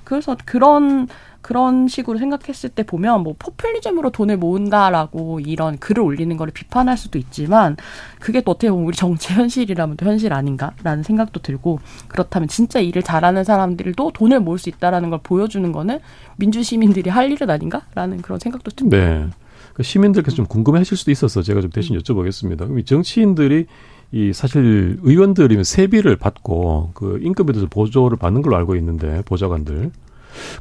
[0.04, 1.08] 그래서 그런
[1.44, 7.20] 그런 식으로 생각했을 때 보면 뭐 포퓰리즘으로 돈을 모은다라고 이런 글을 올리는 거를 비판할 수도
[7.20, 7.76] 있지만
[8.20, 13.04] 그게 또 어떻게 보면 우리 정치 현실이라면 또 현실 아닌가라는 생각도 들고 그렇다면 진짜 일을
[13.04, 16.00] 잘하는 사람들도 돈을 모을 수 있다라는 걸 보여주는 거는
[16.38, 18.98] 민주 시민들이 할 일은 아닌가라는 그런 생각도 듭니다.
[18.98, 19.28] 네.
[19.74, 22.00] 그 시민들께서 좀 궁금해하실 수도 있어서 제가 좀 대신 음.
[22.00, 22.60] 여쭤보겠습니다.
[22.60, 23.66] 그럼 이 정치인들이
[24.14, 29.92] 이 사실 의원들이면 세비를 받고 그 임금에 대해서 보조를 받는 걸로 알고 있는데 보좌관들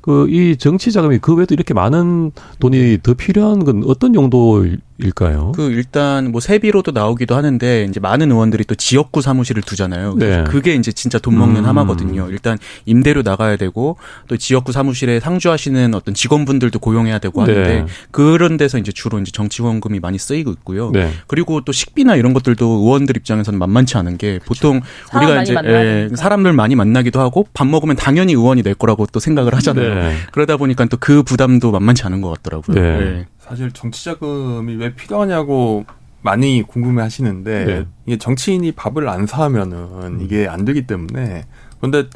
[0.01, 4.79] 그 이 정치 자금이 그 외에도 이렇게 많은 돈이 더 필요한 건 어떤 용도일
[5.15, 5.53] 까요?
[5.55, 10.15] 그 일단 뭐 세비로도 나오기도 하는데 이제 많은 의원들이 또 지역구 사무실을 두잖아요.
[10.17, 10.45] 네.
[10.47, 11.67] 그게 이제 진짜 돈 먹는 음.
[11.67, 12.29] 하마거든요.
[12.31, 13.97] 일단 임대료 나가야 되고
[14.29, 17.87] 또 지역구 사무실에 상주하시는 어떤 직원분들도 고용해야 되고 하는데 네.
[18.11, 20.91] 그런 데서 이제 주로 이제 정치 후원금이 많이 쓰이고 있고요.
[20.91, 21.11] 네.
[21.27, 24.81] 그리고 또 식비나 이런 것들도 의원들 입장에서는 만만치 않은 게 보통
[25.15, 29.55] 우리가 이제 예, 사람들 많이 만나기도 하고 밥 먹으면 당연히 의원이 낼 거라고 또 생각을
[29.57, 29.93] 하잖아요.
[29.93, 30.09] 하잖아요.
[30.09, 30.17] 네.
[30.33, 32.81] 그러다 보니까 또 그 부담도 만만치 않은 것 같더라고요.
[32.81, 33.27] 네.
[33.53, 33.57] 네.
[33.57, 35.85] 사실 정치 자금이 왜 필요하냐고
[36.23, 37.87] 많이 궁금해 하시는데 네.
[38.07, 40.19] 이게 정치인이 밥을 안 사면은 음.
[40.23, 41.45] 이게 안 되기 때문에
[41.81, 42.09] 그런데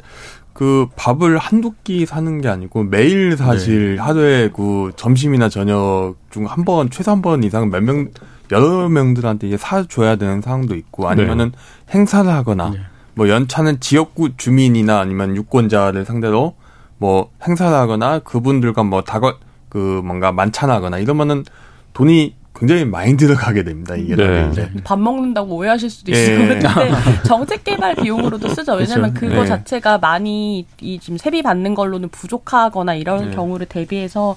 [0.53, 4.01] 그 밥을 한두 끼 사는 게 아니고 매일 사실 네.
[4.01, 8.09] 하루에 그 점심이나 저녁 중 한 번 최소 한 번 이상 몇 명
[8.51, 11.93] 여러 명들한테 이게 사줘야 되는 상황도 있고 아니면은 네.
[11.93, 12.79] 행사를 하거나 네.
[13.13, 16.55] 뭐 연차는 지역구 주민이나 아니면 유권자를 상대로
[16.97, 19.37] 뭐 행사를 하거나 그분들과 뭐 다거
[19.69, 21.43] 그 뭔가 만찬하거나 이러면은
[21.93, 23.95] 돈이 굉장히 많이 들어가게 됩니다.
[23.95, 24.49] 이게 네.
[24.51, 24.69] 네.
[24.83, 26.59] 밥 먹는다고 오해하실 수도 있을 네.
[26.59, 28.73] 것 같은데 정책 개발 비용으로도 쓰죠.
[28.73, 29.33] 왜냐하면 그렇죠.
[29.33, 29.47] 그거 네.
[29.47, 33.35] 자체가 많이 이 지금 세비 받는 걸로는 부족하거나 이런 네.
[33.35, 34.35] 경우를 대비해서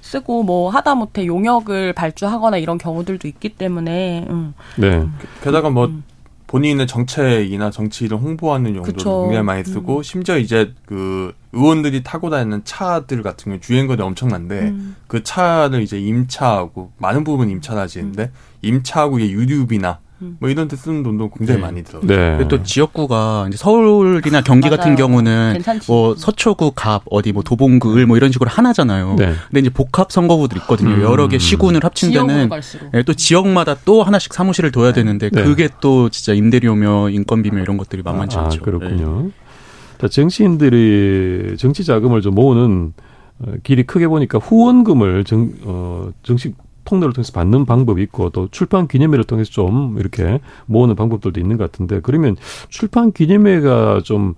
[0.00, 4.54] 쓰고 뭐 하다못해 용역을 발주하거나 이런 경우들도 있기 때문에 음.
[4.76, 5.04] 네.
[5.42, 6.04] 게다가 뭐 음.
[6.46, 10.02] 본인의 정책이나 정치를 홍보하는 용도로 굉장히 많이 쓰고 음.
[10.02, 14.96] 심지어 이제 그 의원들이 타고 다니는 차들 같은 경우 주행거리 엄청난데 음.
[15.08, 18.32] 그 차를 이제 임차하고 많은 부분 임차하지는데 음.
[18.62, 20.05] 임차하고 이게 유류비나 음.
[20.18, 21.66] 뭐 이런 데 쓰는 돈도 굉장히 네.
[21.66, 22.02] 많이 들어요.
[22.06, 22.46] 네.
[22.48, 24.78] 또 지역구가 이제 서울이나 경기 맞아요.
[24.78, 25.90] 같은 경우는 괜찮지.
[25.90, 29.16] 뭐 서초구, 갑, 어디 뭐 도봉구, 을뭐 이런 식으로 하나잖아요.
[29.18, 29.34] 네.
[29.48, 30.94] 근데 이제 복합 선거구들 있거든요.
[30.94, 31.02] 음.
[31.02, 32.48] 여러 개 시군을 합친 데는
[32.92, 35.00] 네, 또 지역마다 또 하나씩 사무실을 둬야 네.
[35.00, 35.42] 되는데 네.
[35.42, 38.62] 그게 또 진짜 임대료며 인건비며 이런 것들이 만만치 아, 않죠.
[38.62, 39.22] 그렇군요.
[39.24, 39.30] 네.
[40.00, 42.94] 자, 정치인들이 정치 자금을 좀 모으는
[43.38, 46.54] 어, 길이 크게 보니까 후원금을 정, 어, 정식
[46.86, 51.70] 통로를 통해서 받는 방법이 있고 또 출판 기념회를 통해서 좀 이렇게 모으는 방법들도 있는 것
[51.70, 52.36] 같은데 그러면
[52.70, 54.34] 출판 기념회가 좀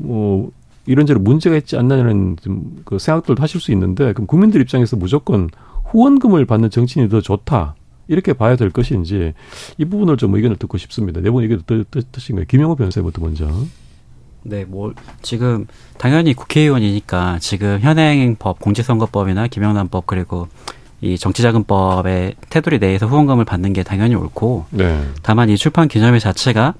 [0.00, 0.50] 뭐
[0.86, 5.48] 이런저런 문제가 있지 않나는 좀그 생각들도 하실 수 있는데 그럼 국민들 입장에서 무조건
[5.84, 7.74] 후원금을 받는 정치인이 더 좋다.
[8.08, 9.34] 이렇게 봐야 될 것인지
[9.78, 11.20] 이 부분을 좀 의견을 듣고 싶습니다.
[11.20, 12.46] 네분 의견 어떠신가요?
[12.46, 13.48] 김영호 변호사부터 먼저.
[14.42, 20.48] 네, 뭐 지금 당연히 국회의원이니까 지금 현행 법 공직선거법이나 김영란법 그리고
[21.00, 25.02] 이 정치자금법의 테두리 내에서 후원금을 받는 게 당연히 옳고 네.
[25.22, 26.74] 다만 이 출판 기념회 자체가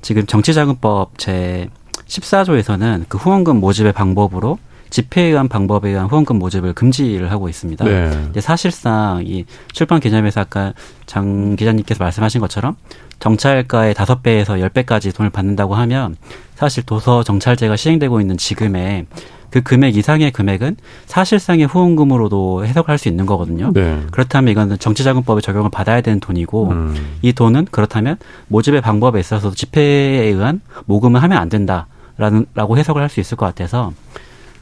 [0.00, 1.68] 지금 정치자금법 제
[2.06, 4.58] 14조에서는 그 후원금 모집의 방법으로
[4.90, 7.84] 집회에 의한 방법에 의한 후원금 모집을 금지를 하고 있습니다.
[7.84, 8.40] 네.
[8.40, 10.72] 사실상 이 출판 기념회에서 아까
[11.06, 12.76] 장 기자님께서 말씀하신 것처럼
[13.20, 16.16] 정찰가의 다섯 배에서 열 배까지 돈을 받는다고 하면
[16.56, 19.06] 사실 도서 정찰제가 시행되고 있는 지금의
[19.50, 23.72] 그 금액 이상의 금액은 사실상의 후원금으로도 해석할 수 있는 거거든요.
[23.72, 24.00] 네.
[24.10, 26.94] 그렇다면 이건 정치자금법에 적용을 받아야 되는 돈이고 음.
[27.22, 28.16] 이 돈은 그렇다면
[28.48, 33.46] 모집의 방법에 있어서 집회에 의한 모금을 하면 안 된다라는 라고 해석을 할 수 있을 것
[33.46, 33.92] 같아서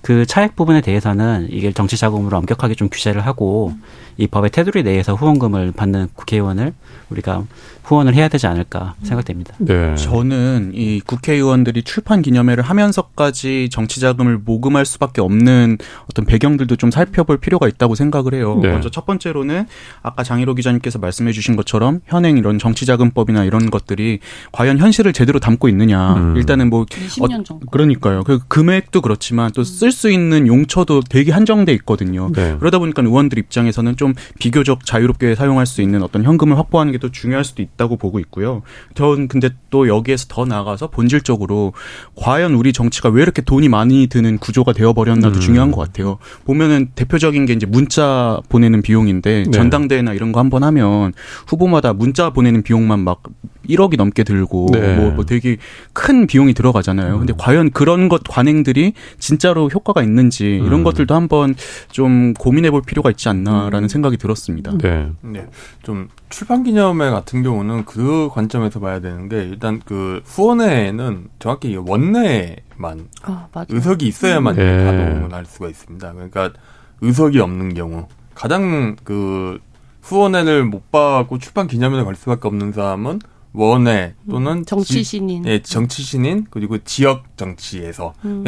[0.03, 3.73] 그 차액 부분에 대해서는 이게 정치 자금으로 엄격하게 좀 규제를 하고
[4.17, 6.75] 이 법의 테두리 내에서 후원금을 받는 국회의원을
[7.11, 7.45] 우리가
[7.85, 9.55] 후원을 해야 되지 않을까 생각됩니다.
[9.59, 9.95] 네.
[9.95, 15.79] 저는 이 국회의원들이 출판 기념회를 하면서까지 정치 자금을 모금할 수밖에 없는
[16.11, 18.59] 어떤 배경들도 좀 살펴볼 필요가 있다고 생각을 해요.
[18.61, 18.71] 네.
[18.71, 19.67] 먼저 첫 번째로는
[20.03, 24.19] 아까 장희로 기자님께서 말씀해 주신 것처럼 현행 이런 정치 자금법이나 이런 것들이
[24.53, 26.15] 과연 현실을 제대로 담고 있느냐.
[26.15, 26.37] 음.
[26.37, 27.67] 일단은 뭐 20년 정도.
[27.67, 28.25] 어, 그러니까요.
[28.25, 32.31] 그 금액도 그렇지만 또쓸 수 있는 용처도 되게 한정돼 있거든요.
[32.35, 32.57] 네.
[32.59, 37.45] 그러다 보니까 의원들 입장에서는 좀 비교적 자유롭게 사용할 수 있는 어떤 현금을 확보하는 게더 중요할
[37.45, 37.79] 수도 있다.
[37.79, 38.63] 있다고 보고 있고요.
[38.95, 41.73] 전 근데 또 여기에서 더 나가서 본질적으로
[42.17, 45.41] 과연 우리 정치가 왜 이렇게 돈이 많이 드는 구조가 되어버렸나도 음.
[45.41, 46.19] 중요한 것 같아요.
[46.45, 49.51] 보면은 대표적인 게 이제 문자 보내는 비용인데 네.
[49.51, 51.13] 전당대회나 이런 거 한번 하면
[51.47, 53.23] 후보마다 문자 보내는 비용만 막
[53.69, 54.97] 1억이 넘게 들고 네.
[54.97, 55.59] 뭐, 뭐 되게
[55.93, 57.19] 큰 비용이 들어가잖아요.
[57.19, 57.37] 근데 음.
[57.39, 60.85] 과연 그런 것 관행들이 진짜로 효 과가 있는지 이런 음.
[60.85, 61.55] 것들도 한번
[61.91, 63.89] 좀 고민해 볼 필요가 있지 않나라는 음.
[63.89, 64.77] 생각이 들었습니다.
[64.79, 65.11] 네.
[65.23, 65.47] 네.
[65.83, 73.09] 좀 출판 기념회 같은 경우는 그 관점에서 봐야 되는 게 일단 그 후원회는 정확히 원내만
[73.23, 74.85] 아, 의석이 있어야만 네.
[74.85, 76.13] 가동을 할 수가 있습니다.
[76.13, 76.53] 그러니까
[77.01, 79.59] 의석이 없는 경우 가장 그
[80.03, 83.21] 후원회를 못 받고 출판 기념회를 갈 수밖에 없는 사람은
[83.53, 88.45] 원외 또는 정치 신인, 예, 정치 신인 그리고 지역 정치에서 음.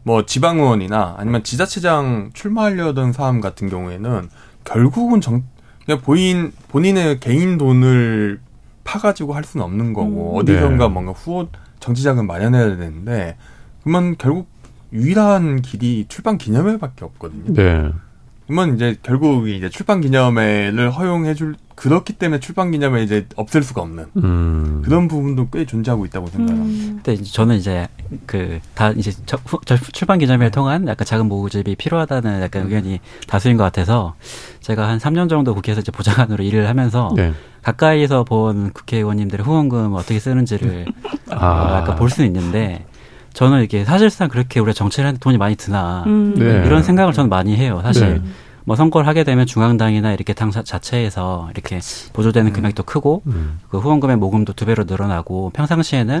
[0.00, 4.28] 예, 뭐 지방 의원이나 아니면 지자체장 출마하려던 사람 같은 경우에는
[4.64, 5.44] 결국은 정
[5.84, 8.40] 그냥 본인 본인의 개인 돈을
[8.84, 10.38] 파가지고 할 수는 없는 거고 음.
[10.40, 10.92] 어디선가 네.
[10.92, 11.48] 뭔가 후원
[11.80, 13.36] 정치자금 마련해야 되는데
[13.82, 14.48] 그러면 결국
[14.92, 17.52] 유일한 길이 출판 기념회밖에 없거든요.
[17.54, 17.92] 네.
[18.50, 24.06] 그러면 이제 결국 이제 출판 기념회를 허용해줄 그렇기 때문에 출판 기념회 이제 없앨 수가 없는
[24.16, 24.82] 음.
[24.84, 26.84] 그런 부분도 꽤 존재하고 있다고 생각합니다.
[26.92, 27.00] 음.
[27.02, 27.86] 근데 저는 이제
[28.26, 33.56] 그 다 이제 저, 저 출판 기념회를 통한 약간 작은 모집이 필요하다는 약간 의견이 다수인
[33.56, 34.14] 것 같아서
[34.60, 37.32] 제가 한 3년 정도 국회에서 이제 보좌관으로 일을 하면서 네.
[37.62, 40.86] 가까이에서 본 국회의원님들의 후원금 어떻게 쓰는지를
[41.30, 41.76] 아.
[41.82, 42.84] 약간 볼 수는 있는데
[43.40, 46.34] 저는 이게 사실상 그렇게 우리가 정치를 하는데 돈이 많이 드나 음.
[46.36, 46.62] 네.
[46.66, 47.80] 이런 생각을 저는 많이 해요.
[47.82, 48.30] 사실 네.
[48.66, 51.80] 뭐 선거를 하게 되면 중앙당이나 이렇게 당 자체에서 이렇게
[52.12, 52.52] 보조되는 음.
[52.52, 53.58] 금액도 크고 음.
[53.70, 56.20] 그 후원금의 모금도 두 배로 늘어나고 평상시에는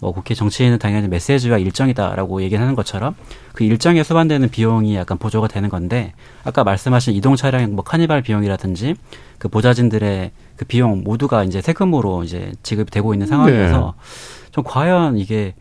[0.00, 3.16] 뭐 국회 정치인은 당연히 메시지와 일정이다라고 얘기하는 것처럼
[3.52, 6.12] 그 일정에 수반되는 비용이 약간 보조가 되는 건데
[6.44, 8.94] 아까 말씀하신 이동 차량 뭐 카니발 비용이라든지
[9.38, 14.50] 그 보좌진들의 그 비용 모두가 이제 세금으로 이제 지급되고 있는 상황에서 네.
[14.52, 15.54] 좀 과연 이게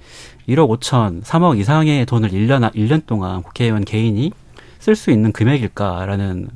[0.50, 4.32] 1억 5천, 3억 이상의 돈을 1년, 1년 동안 국회의원 개인이
[4.80, 6.50] 쓸 수 있는 금액일까라는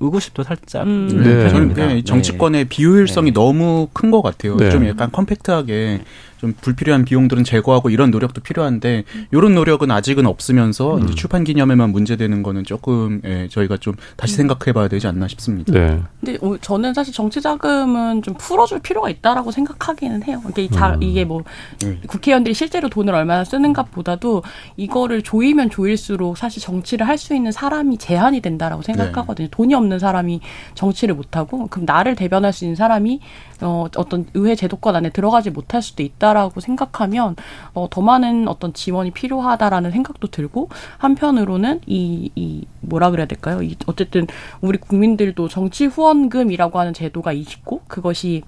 [0.00, 1.22] 의구심도 살짝 음.
[1.22, 1.48] 네.
[1.48, 2.68] 저는 정치권의 네.
[2.68, 3.34] 비효율성이 네.
[3.34, 4.56] 너무 큰 것 같아요.
[4.56, 4.70] 네.
[4.70, 6.02] 좀 약간 컴팩트하게
[6.46, 11.04] 좀 불필요한 비용들은 제거하고 이런 노력도 필요한데 이런 노력은 아직은 없으면서 음.
[11.04, 14.48] 이제 출판 기념에만 문제되는 거는 조금 예, 저희가 좀 다시 음.
[14.48, 15.72] 생각해봐야 되지 않나 싶습니다.
[15.72, 16.00] 네.
[16.20, 20.40] 근데 저는 사실 정치 자금은 좀 풀어줄 필요가 있다라고 생각하기는 해요.
[20.50, 21.02] 이게 자, 음.
[21.02, 21.42] 이게 뭐
[21.80, 21.98] 네.
[22.06, 24.42] 국회의원들이 실제로 돈을 얼마나 쓰는가보다도
[24.76, 29.46] 이거를 조이면 조일수록 사실 정치를 할 수 있는 사람이 제한이 된다라고 생각하거든요.
[29.46, 29.50] 네.
[29.50, 30.42] 돈이 없는 사람이
[30.74, 33.20] 정치를 못하고 그럼 나를 대변할 수 있는 사람이
[33.62, 37.34] 어, 어떤 의회 제도권 안에 들어가지 못할 수도 있다 라고 생각하면
[37.72, 40.68] 어, 더 많은 어떤 지원이 필요하다라는 생각도 들고
[40.98, 43.62] 한편으로는 이, 이 뭐라 그래야 될까요?
[43.62, 44.26] 이, 어쨌든
[44.60, 48.42] 우리 국민들도 정치 후원금이라고 하는 제도가 있고 그것이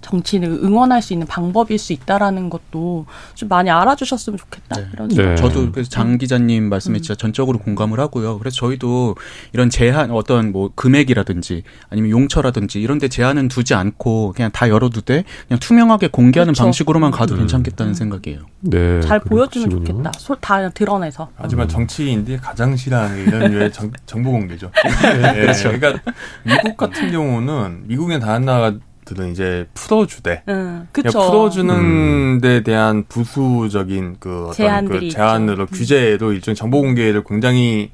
[0.00, 4.76] 정치를 응원할 수 있는 방법일 수 있다라는 것도 좀 많이 알아주셨으면 좋겠다.
[4.76, 4.86] 네.
[4.92, 5.34] 이런 네.
[5.36, 7.02] 저도 그래서 장 기자님 말씀에 음.
[7.02, 8.38] 진짜 전적으로 공감을 하고요.
[8.38, 9.16] 그래서 저희도
[9.52, 15.24] 이런 제한 어떤 뭐 금액이라든지 아니면 용처라든지 이런 데 제한은 두지 않고 그냥 다 열어두되
[15.48, 16.64] 그냥 투명하게 공개하는 그렇죠.
[16.64, 17.40] 방식으로만 가도 음.
[17.40, 17.94] 괜찮겠다는 음.
[17.94, 18.40] 생각이에요.
[18.60, 19.00] 네.
[19.00, 20.12] 잘 보여주면 좋겠다.
[20.40, 21.28] 다 드러내서.
[21.36, 23.72] 하지만 정치인들이 가장 싫어하는 이런 류의
[24.06, 24.70] 정, 보 공개죠.
[25.02, 25.40] 네.
[25.40, 25.72] 그렇죠.
[25.72, 26.00] 그러니까
[26.44, 28.72] 미국 같은 경우는 미국의 다른 나라
[29.06, 32.40] 들은 이제 풀어주되 음, 풀어주는 음.
[32.42, 35.72] 데 대한 부수적인 그 어떤 그 제한으로 있죠.
[35.72, 35.78] 음.
[35.78, 37.92] 규제로 일종 정보 공개를 굉장히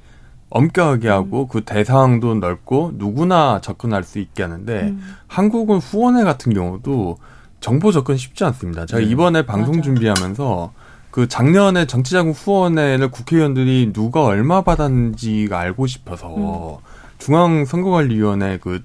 [0.49, 1.13] 엄격하게 음.
[1.13, 1.49] 하고 음.
[1.49, 5.03] 그 대상도 넓고 누구나 접근할 수 있게 하는데 음.
[5.29, 7.19] 한국은 후원회 같은 경우도
[7.61, 8.87] 정보 접근 쉽지 않습니다.
[8.87, 9.07] 제가 네.
[9.07, 9.83] 이번에 방송 맞아.
[9.83, 10.73] 준비하면서
[11.11, 16.81] 그 작년에 정치자금 후원회를 국회의원들이 누가 얼마 받았는지가 알고 싶어서
[17.19, 18.83] 중앙선거관리위원회 그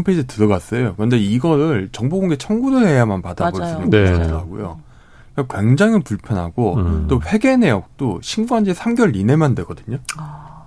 [0.00, 0.94] 홈페이지에 들어갔어요.
[0.96, 4.80] 그런데 이거를 정보공개 청구를 해야만 받아볼 수 있는 거더라고요.
[5.36, 5.44] 네.
[5.48, 7.06] 굉장히 불편하고 음.
[7.08, 9.98] 또 회계 내역도 신고한 지 3개월 이내만 되거든요.
[10.18, 10.64] 아.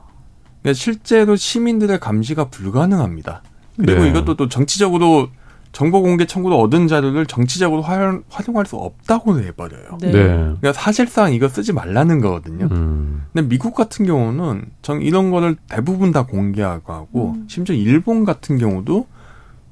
[0.61, 3.43] 그러니까 실제로 시민들의 감시가 불가능합니다.
[3.77, 4.09] 그리고 네.
[4.09, 5.29] 이것도 또 정치적으로
[5.73, 9.97] 정보 공개 청구로 얻은 자료를 정치적으로 활용, 활용할 수 없다고 해버려요.
[10.01, 10.11] 네.
[10.11, 10.27] 네.
[10.27, 12.69] 그러니까 사실상 이거 쓰지 말라는 거거든요.
[12.71, 13.25] 음.
[13.33, 17.45] 근데 미국 같은 경우는 정 이런 거를 대부분 다 공개하고 하고 음.
[17.49, 19.07] 심지어 일본 같은 경우도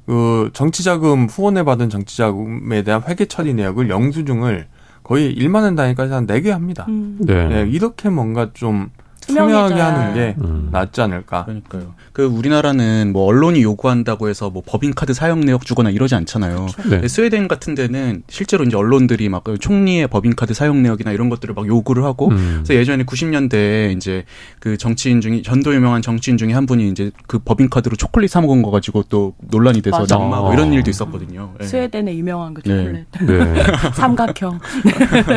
[0.05, 4.67] 그 정치자금 후원에 받은 정치자금에 대한 회계 처리 내역을 영수증을
[5.03, 6.85] 거의 1만 원 단위까지 한 4개 합니다.
[6.89, 7.17] 음.
[7.19, 7.47] 네.
[7.47, 7.69] 네.
[7.69, 8.89] 이렇게 뭔가 좀
[9.21, 10.69] 투명하게 하는 게 음.
[10.71, 11.45] 낫지 않을까.
[11.45, 11.93] 그러니까요.
[12.13, 16.67] 그 우리나라는 뭐 언론이 요구한다고 해서 뭐 법인카드 사용 내역 주거나 이러지 않잖아요.
[16.76, 17.02] 그렇죠.
[17.02, 17.08] 네.
[17.08, 22.04] 스웨덴 같은 데는 실제로 이제 언론들이 막그 총리의 법인카드 사용 내역이나 이런 것들을 막 요구를
[22.04, 22.62] 하고 음.
[22.63, 24.26] 그래서 예전에 90년대에 이제
[24.60, 28.62] 그 정치인 중에 전도 유명한 정치인 중에 한 분이 이제 그 법인카드로 초콜릿 사 먹은
[28.62, 31.54] 거 가지고 또 논란이 돼서 낙마하고 이런 일도 있었거든요.
[31.60, 31.65] 네.
[31.65, 33.06] 스웨덴의 유명한 그 초콜릿.
[33.21, 33.26] 네.
[33.26, 33.63] 네.
[33.95, 34.60] 삼각형.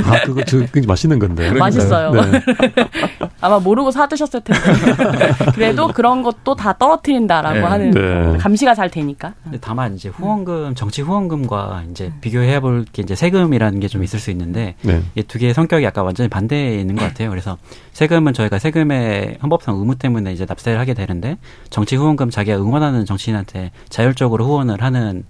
[0.05, 1.51] 아, 그거 저 굉장히 맛있는 건데.
[1.53, 2.11] 맛있어요.
[2.11, 2.43] 네.
[3.41, 4.61] 아마 모르고 사 드셨을 텐데.
[5.55, 7.63] 그래도 그런 것도 다 떨어뜨린다라고 네.
[7.63, 8.39] 하는 네.
[8.39, 9.35] 감시가 잘 되니까.
[9.61, 14.31] 다만 이제 후원금, 정치 후원금과 이제 비교해 볼 게 이제 세금이라는 게 좀 있을 수
[14.31, 15.03] 있는데 네.
[15.15, 17.31] 이두 개의 성격이 약간 완전히 반대에 있는 것 같아요.
[17.31, 17.59] 그래서
[17.93, 21.37] 세금은 저희가 세금의 헌법상 의무 때문에 이제 납세를 하게 되는데
[21.71, 25.25] 정치 후원금 자기가 응원하는 정치인한테 자율적으로 후원을 하는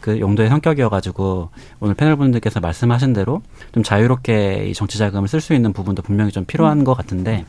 [0.00, 1.48] 그 용도의 성격이어가지고
[1.80, 3.40] 오늘 패널 분들께서 말씀하신 대로
[3.72, 6.84] 좀 자유롭게 이 정치 자금을 쓸 수 있는 부분도 분명히 좀 필요한 음.
[6.84, 7.46] 것 같은데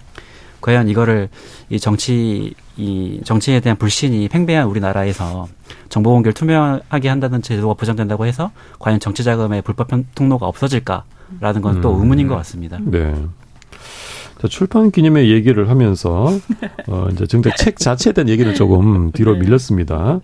[0.65, 1.29] 과연 이거를
[1.69, 5.47] 이 정치 이 정치에 대한 불신이 팽배한 우리나라에서
[5.89, 8.49] 정보 공개를 투명하게 한다는 제도가 보장된다고 해서
[8.79, 12.01] 과연 정치 자금의 불법 통로가 없어질까라는 건또 음.
[12.01, 12.79] 의문인 것 같습니다.
[12.81, 13.13] 네.
[14.41, 16.33] 자, 출판 기념회 얘기를 하면서
[16.89, 19.41] 어 이제 정작 책 자체에 대한 얘기는 조금 뒤로 네.
[19.41, 20.19] 밀렸습니다.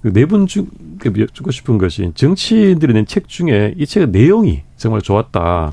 [0.00, 0.66] 그 네분 중,
[1.04, 5.72] 여쭙고 싶은 것이 정치인들이 낸 책 중에 이 책의 내용이 정말 좋았다.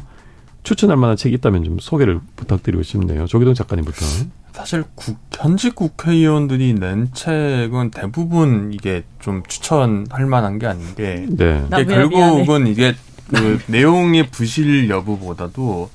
[0.63, 3.26] 추천할 만한 책이 있다면 좀 소개를 부탁드리고 싶네요.
[3.26, 4.06] 조기동 작가님부터.
[4.54, 11.65] 사실 국, 현직 국회의원들이 낸 책은 대부분 이게 좀 추천할 만한 게 아닌 게, 네.
[11.71, 12.93] 이게 결국은 이게
[13.30, 15.89] 그 내용의 부실 여부보다도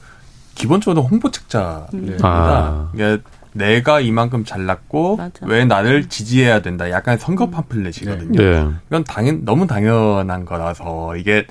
[0.54, 2.26] 기본적으로 홍보 책자입니다.
[2.26, 2.90] 아.
[2.94, 3.18] 이게
[3.52, 5.46] 내가 이만큼 잘났고 맞아.
[5.46, 6.90] 왜 나를 지지해야 된다.
[6.90, 8.40] 약간 선거 팜플렛이거든요.
[8.40, 8.68] 네.
[8.88, 11.46] 이건 당연 너무 당연한 거라서 이게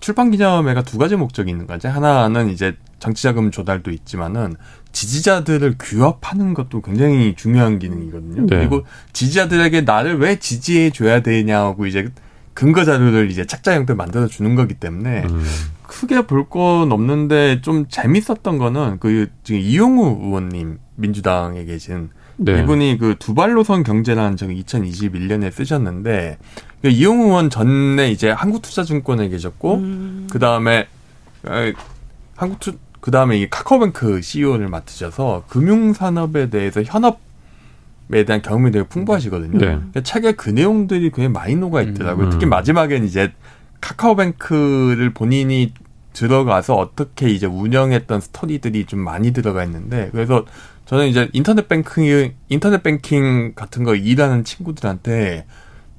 [0.00, 1.86] 출판 기념회가 두 가지 목적이 있는 거지.
[1.86, 4.54] 하나는 이제 정치 자금 조달도 있지만은
[4.92, 8.46] 지지자들을 규합하는 것도 굉장히 중요한 기능이거든요.
[8.46, 8.56] 네.
[8.56, 12.08] 그리고 지지자들에게 나를 왜 지지해 줘야 되냐고 이제
[12.54, 15.44] 근거 자료를 이제 책자 형태로 만들어 주는 거기 때문에 음.
[15.86, 22.62] 크게 볼 건 없는데 좀 재밌었던 거는 그 지금 이용우 의원님 민주당에 계신 네.
[22.62, 26.38] 이분이 그 두 발로선 경제라는 저 2021년에 쓰셨는데
[26.80, 30.28] 그 이용우 의원 전에 이제 한국투자증권에 계셨고 음.
[30.30, 30.86] 그 다음에
[32.36, 37.20] 한국투 그 다음에 이 카카오뱅크 CEO를 맡으셔서 금융산업에 대해서 현업
[38.10, 39.58] 대한 경험이 되게 풍부하시거든요.
[39.58, 39.66] 네.
[39.66, 42.26] 그러니까 책에 그 내용들이 굉장히 많이 녹아 있더라고요.
[42.26, 42.30] 음.
[42.30, 43.32] 특히 마지막엔 이제
[43.80, 45.74] 카카오뱅크를 본인이
[46.14, 50.44] 들어가서 어떻게 이제 운영했던 스토리들이 좀 많이 들어가 있는데 그래서
[50.88, 55.44] 저는 이제 인터넷 뱅킹 인터넷 뱅킹 같은 거 일하는 친구들한테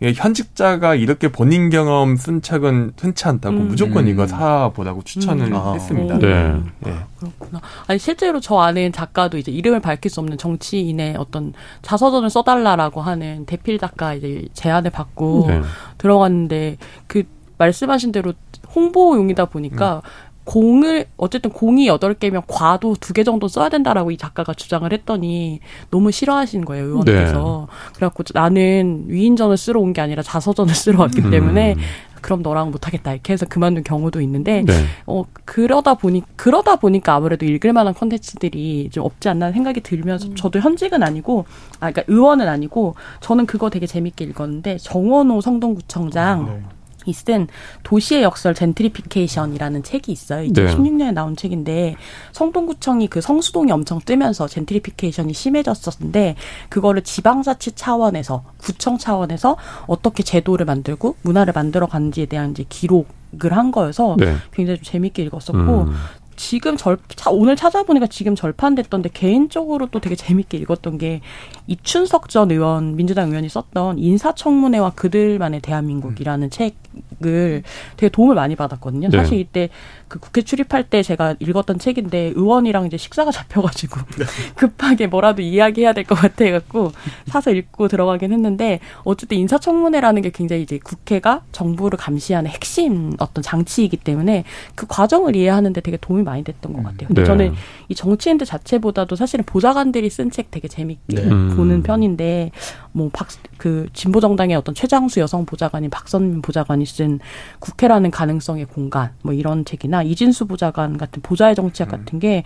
[0.01, 3.67] 현직자가 이렇게 본인 경험 쓴 책은 흔치 않다고 음.
[3.67, 5.55] 무조건 이거 사보라고 추천을 음.
[5.55, 5.73] 아.
[5.73, 6.17] 했습니다.
[6.17, 6.59] 네.
[6.79, 6.93] 네.
[7.17, 7.61] 그렇구나.
[7.85, 13.45] 아니 실제로 저 아는 작가도 이제 이름을 밝힐 수 없는 정치인의 어떤 자서전을 써달라라고 하는
[13.45, 15.61] 대필 작가 이제 제안을 받고 네.
[15.99, 17.23] 들어갔는데 그
[17.59, 18.33] 말씀하신 대로
[18.73, 20.28] 홍보용이다 보니까 음.
[20.49, 25.59] 공을 어쨌든 공이 여덟 개면 과도 두 개 정도 써야 된다라고 이 작가가 주장을 했더니
[25.91, 27.91] 너무 싫어하시는 거예요 의원께서 네.
[27.95, 31.29] 그래갖고 나는 위인전을 쓰러 온 게 아니라 자서전을 쓰러 왔기 음.
[31.31, 31.75] 때문에
[32.21, 34.73] 그럼 너랑 못하겠다 이렇게 해서 그만둔 경우도 있는데 네.
[35.05, 40.35] 어 그러다 보니 그러다 보니까 아무래도 읽을 만한 컨텐츠들이 좀 없지 않나 생각이 들면서 음.
[40.35, 41.45] 저도 현직은 아니고
[41.79, 46.61] 아 그러니까 의원은 아니고 저는 그거 되게 재밌게 읽었는데 정원호 성동구청장 아, 네.
[47.09, 47.47] 이 쓴
[47.83, 50.43] 도시의 역설 젠트리피케이션이라는 책이 있어요.
[50.43, 50.73] 이제 네.
[50.75, 51.95] 16년에 나온 책인데
[52.31, 56.35] 성동구청이 그 성수동이 엄청 뜨면서 젠트리피케이션이 심해졌었는데
[56.69, 59.57] 그거를 지방자치 차원에서 구청 차원에서
[59.87, 63.07] 어떻게 제도를 만들고 문화를 만들어 가는지에 대한 이제 기록
[63.43, 64.35] 을 한 거여서 네.
[64.51, 65.93] 굉장히 좀 재밌게 읽었었고 음.
[66.39, 66.97] 지금 절
[67.31, 71.19] 오늘 찾아보니까 지금 절판됐던데 개인적으로 또 되게 재밌게 읽었던 게
[71.67, 76.49] 이춘석 전 의원 민주당 의원이 썼던 인사청문회와 그들만의 대한민국이라는 음.
[76.49, 77.63] 책을
[77.97, 79.09] 되게 도움을 많이 받았거든요.
[79.09, 79.17] 네.
[79.17, 79.67] 사실 이때
[80.09, 84.25] 그 국회 출입할 때 제가 읽었던 책인데 의원이랑 이제 식사가 잡혀가지고 네.
[84.55, 86.91] 급하게 뭐라도 이야기해야 될 것 같아 갖고
[87.27, 93.97] 사서 읽고 들어가긴 했는데 어쨌든 인사청문회라는 게 굉장히 이제 국회가 정부를 감시하는 핵심 어떤 장치이기
[93.97, 94.43] 때문에
[94.75, 97.07] 그 과정을 이해하는데 되게 도움이 많이 됐던 것 같아요.
[97.07, 97.25] 근데 네.
[97.27, 97.53] 저는
[97.89, 101.23] 이 정치인들 자체보다도 사실은 보좌관들이 쓴 책 되게 재밌게 네.
[101.29, 101.83] 보는 음.
[101.83, 102.51] 편인데
[102.91, 103.27] 뭐 박
[103.57, 107.19] 그 진보 정당의 어떤 최장수 여성 보좌관인 박선민 보좌관이 쓴
[107.59, 111.97] 국회라는 가능성의 공간 뭐 이런 책이나 이진수 보좌관 같은 보좌의 정치학 음.
[111.97, 112.43] 같은 게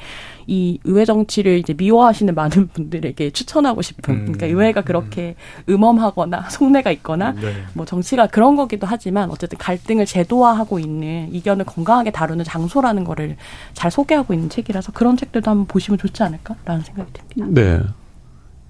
[0.48, 4.20] 이 의회 정치를 이제 미워하시는 많은 분들에게 추천하고 싶은 음.
[4.26, 5.36] 그러니까 의회가 그렇게
[5.70, 7.54] 음험하거나 속내가 있거나 네.
[7.74, 13.38] 뭐 정치가 그런 거기도 하지만 어쨌든 갈등을 제도화하고 있는 이견을 건강하게 다루는 장소라는 거를
[13.74, 17.62] 잘 소개하고 있는 책이라서 그런 책들도 한번 보시면 좋지 않을까라는 생각이 듭니다.
[17.62, 17.82] 네.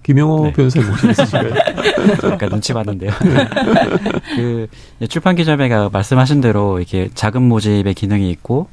[0.03, 0.53] 김영호 네.
[0.53, 1.53] 변호사님 혹시 있으신가요?
[2.31, 3.11] 약간 눈치 봤는데요.
[4.35, 4.67] 그
[5.07, 8.67] 출판 기자회가 말씀하신 대로 이렇게 자금 모집의 기능이 있고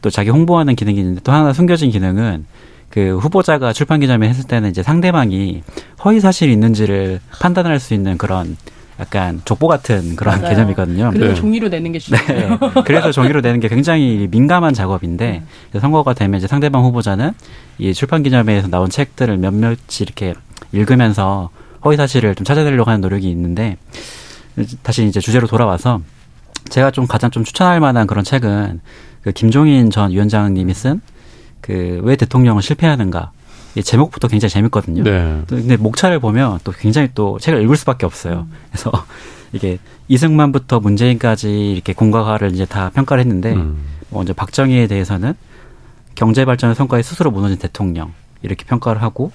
[0.00, 2.46] 또 자기 홍보하는 기능이 있는데 또 하나 숨겨진 기능은
[2.90, 5.62] 그 후보자가 출판 기자회 했을 때는 이제 상대방이
[6.04, 8.56] 허위 사실이 있는지를 판단할 수 있는 그런
[9.00, 10.54] 약간 족보 같은 그런 맞아요.
[10.54, 11.10] 개념이거든요.
[11.12, 11.34] 그래서 네.
[11.34, 12.48] 종이로 내는 게 중요해요.
[12.50, 12.58] 네.
[12.84, 15.42] 그래서 종이로 내는 게 굉장히 민감한 작업인데
[15.74, 15.80] 음.
[15.80, 17.32] 선거가 되면 이제 상대방 후보자는
[17.78, 20.34] 이 출판 기념회에서 나온 책들을 몇몇 이렇게
[20.72, 21.50] 읽으면서
[21.84, 23.76] 허위 사실을 좀 찾아내려고 하는 노력이 있는데
[24.82, 26.00] 다시 이제 주제로 돌아와서
[26.68, 28.80] 제가 좀 가장 좀 추천할 만한 그런 책은
[29.22, 31.00] 그 김종인 전 위원장님이 쓴
[31.60, 33.30] 그 왜 대통령은 실패하는가
[33.82, 35.02] 제목부터 굉장히 재밌거든요.
[35.02, 35.42] 네.
[35.46, 38.46] 근데 목차를 보면 또 굉장히 또 책을 읽을 수밖에 없어요.
[38.50, 38.52] 음.
[38.70, 38.90] 그래서
[39.52, 43.78] 이게 이승만부터 문재인까지 이렇게 공과가를 이제 다 평가를 했는데 음.
[44.10, 45.34] 먼저 박정희에 대해서는
[46.14, 48.12] 경제 발전의 성과에 스스로 무너진 대통령
[48.42, 49.30] 이렇게 평가를 하고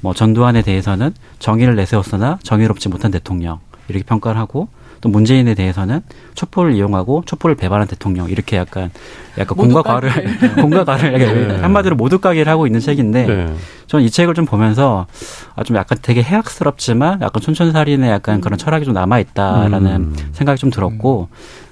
[0.00, 4.68] 뭐 전두환에 대해서는 정의를 내세웠으나 정의롭지 못한 대통령 이렇게 평가를 하고
[5.00, 6.00] 또 문재인에 대해서는
[6.34, 8.90] 촛불을 이용하고 촛불을 배반한 대통령 이렇게 약간
[9.38, 10.10] 약간 공과 과를
[10.60, 11.12] 공과 과를
[11.48, 11.60] 네.
[11.60, 13.54] 한마디로 모두 까기를 하고 있는 책인데 네.
[13.86, 15.06] 저는 이 책을 좀 보면서
[15.54, 18.40] 아 좀 약간 되게 해악스럽지만 약간 촌촌살인의 약간 음.
[18.40, 20.16] 그런 철학이 좀 남아 있다라는 음.
[20.32, 21.28] 생각이 좀 들었고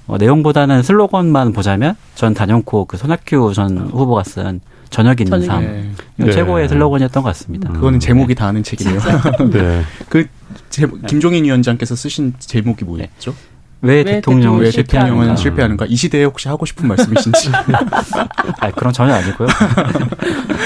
[0.06, 4.60] 어, 내용보다는 슬로건만 보자면 전 단연코 그 손학규 전 후보가 쓴
[4.90, 5.94] 저녁 있는 삶.
[6.16, 6.30] 네.
[6.30, 7.68] 최고의 슬로건이었던 것 같습니다.
[7.70, 7.74] 음.
[7.74, 9.00] 그거는 제목이 다 아는 책이네요.
[9.50, 9.82] 네.
[10.08, 10.26] 그
[10.70, 13.34] 제, 김종인 위원장께서 쓰신 제목이 뭐였죠?
[13.80, 15.84] 왜, 왜 대통령 왜 대통령은 실패하는가?
[15.86, 17.50] 이 시대에 혹시 하고 싶은 말씀이신지?
[18.60, 19.46] 아, 그런 전혀 아니고요.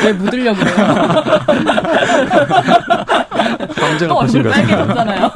[0.05, 0.77] 왜 묻으려고 그래요?
[3.75, 5.35] 감정을 보신 것 같습니다.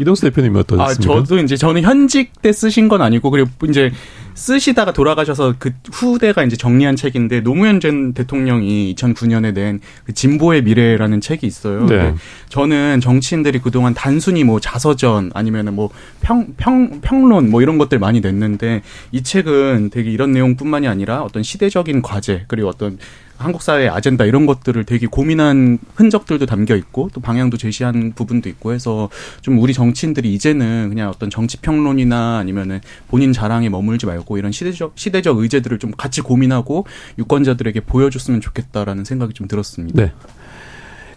[0.00, 1.12] 이동수 대표님 어떠셨습니까?
[1.12, 3.90] 아, 저도 이제 저는 현직 때 쓰신 건 아니고 그리고 이제
[4.34, 11.20] 쓰시다가 돌아가셔서 그 후대가 이제 정리한 책인데 노무현 전 대통령이 2009년에 낸 그 진보의 미래라는
[11.20, 11.86] 책이 있어요.
[11.86, 12.14] 네.
[12.48, 18.20] 저는 정치인들이 그동안 단순히 뭐 자서전 아니면은 뭐 평, 평, 평론 뭐 이런 것들 많이
[18.20, 18.82] 냈는데
[19.12, 22.98] 이 책은 되게 이런 내용뿐만이 아니라 어떤 시대적인 과제 그리고 어떤
[23.38, 28.72] 한국 사회의 아젠다 이런 것들을 되게 고민한 흔적들도 담겨 있고 또 방향도 제시한 부분도 있고
[28.72, 29.08] 해서
[29.40, 34.92] 좀 우리 정치인들이 이제는 그냥 어떤 정치 평론이나 아니면은 본인 자랑에 머물지 말고 이런 시대적
[34.96, 36.84] 시대적 의제들을 좀 같이 고민하고
[37.18, 40.02] 유권자들에게 보여줬으면 좋겠다라는 생각이 좀 들었습니다.
[40.02, 40.12] 네.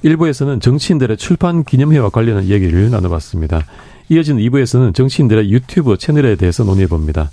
[0.03, 3.65] 일부에서는 정치인들의 출판 기념회와 관련한 얘기를 나눠봤습니다.
[4.09, 7.31] 이어지는 2부에서는 정치인들의 유튜브 채널에 대해서 논의해 봅니다.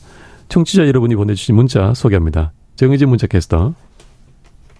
[0.48, 2.52] 청취자 여러분이 보내주신 문자 소개합니다.
[2.76, 3.74] 정의진 문자 캐스터.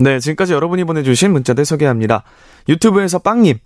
[0.00, 2.22] 네, 지금까지 여러분이 보내주신 문자들 소개합니다.
[2.68, 3.58] 유튜브에서 빵님.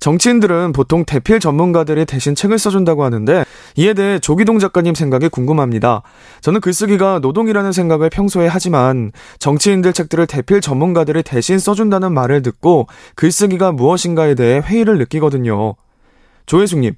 [0.00, 3.44] 정치인들은 보통 대필 전문가들이 대신 책을 써준다고 하는데
[3.76, 6.02] 이에 대해 조기동 작가님 생각이 궁금합니다.
[6.40, 13.72] 저는 글쓰기가 노동이라는 생각을 평소에 하지만 정치인들 책들을 대필 전문가들이 대신 써준다는 말을 듣고 글쓰기가
[13.72, 15.74] 무엇인가에 대해 회의를 느끼거든요.
[16.46, 16.94] 조혜숙님.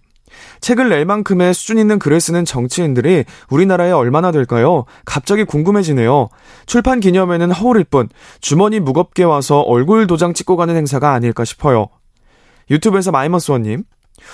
[0.61, 4.85] 책을 낼 만큼의 수준 있는 글을 쓰는 정치인들이 우리나라에 얼마나 될까요?
[5.05, 6.29] 갑자기 궁금해지네요.
[6.67, 8.09] 출판 기념회는 허울일 뿐
[8.41, 11.89] 주머니 무겁게 와서 얼굴 도장 찍고 가는 행사가 아닐까 싶어요.
[12.71, 13.85] 유튜브에서 마이머스원님.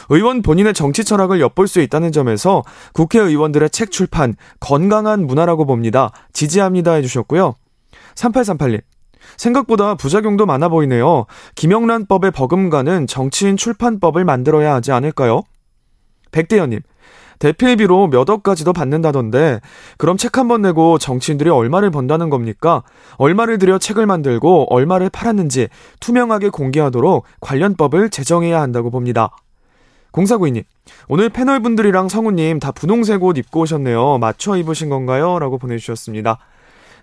[0.09, 2.63] 의원 본인의 정치 철학을 엿볼 수 있다는 점에서
[2.95, 6.11] 국회의원들의 책 출판 건강한 문화라고 봅니다.
[6.33, 7.55] 지지합니다 해주셨고요.
[8.15, 8.83] 3838님.
[9.37, 11.27] 생각보다 부작용도 많아 보이네요.
[11.55, 15.43] 김영란법의 버금가는 정치인 출판법을 만들어야 하지 않을까요?
[16.35, 16.81] 백대현님,
[17.39, 19.61] 대필비로 몇 억까지도 받는다던데,
[19.99, 22.83] 그럼 책 한 번 내고 정치인들이 얼마를 번다는 겁니까?
[23.17, 25.69] 얼마를 들여 책을 만들고 얼마를 팔았는지
[26.01, 29.31] 투명하게 공개하도록 관련법을 제정해야 한다고 봅니다.
[30.11, 30.63] 공사구이님,
[31.09, 34.19] 오늘 패널분들이랑 성우님 다 분홍색 옷 입고 오셨네요.
[34.19, 35.39] 맞춰 입으신 건가요?
[35.39, 36.39] 라고 보내주셨습니다.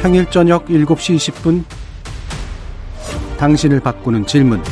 [0.00, 1.64] 평일 저녁 7시 20분
[3.36, 4.62] 당신을 바꾸는 질문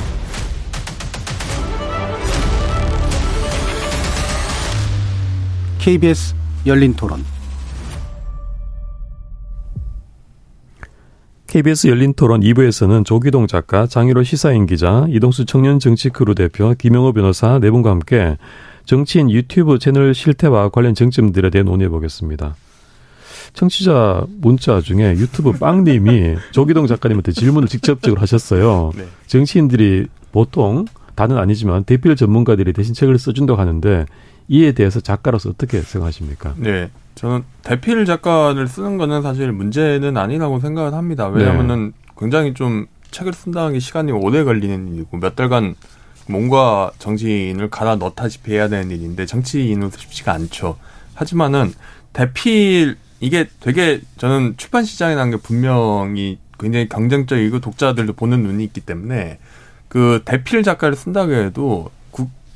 [5.81, 7.25] KBS 열린 토론
[11.49, 17.13] KBS 열린 토론 2부에서는 조귀동 작가, 장일호 시사인 기자, 이동수 청년 정치 크루 대표, 김영호
[17.13, 18.37] 변호사 네 분과 함께
[18.85, 22.57] 정치인 유튜브 채널 실태와 관련 쟁점들에 대해 논의해 보겠습니다.
[23.55, 28.93] 청취자 문자 중에 유튜브 빵님이 조기동 작가님한테 질문을 직접적으로 하셨어요.
[28.97, 29.07] 네.
[29.27, 30.85] 정치인들이 보통
[31.15, 34.07] 다는 아니지만 대필 전문가들이 대신 책을 써준다고 하는데
[34.49, 36.55] 이에 대해서 작가로서 어떻게 생각하십니까?
[36.57, 36.91] 네.
[37.15, 41.29] 저는 대필 작가를 쓰는 거는 사실 문제는 아니라고 생각을 합니다.
[41.29, 42.13] 왜냐하면은 네.
[42.19, 45.75] 굉장히 좀 책을 쓴다는 게 시간이 오래 걸리는 일이고 몇 달간
[46.29, 50.77] 뭔가 정치인을 갈아 넣다시피 해야 되는 일인데 정치인은 쉽지가 않죠.
[51.15, 51.73] 하지만은
[52.13, 59.39] 대필 이게 되게 저는 출판 시장이라는 게 분명히 굉장히 경쟁적이고 독자들도 보는 눈이 있기 때문에
[59.89, 61.91] 그 대필 작가를 쓴다고 해도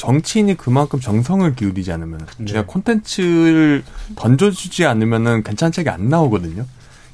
[0.00, 2.44] 정치인이 그만큼 정성을 기울이지 않으면 네.
[2.46, 3.82] 그냥 콘텐츠를
[4.16, 6.64] 던져주지 않으면은 괜찮은 책이 안 나오거든요.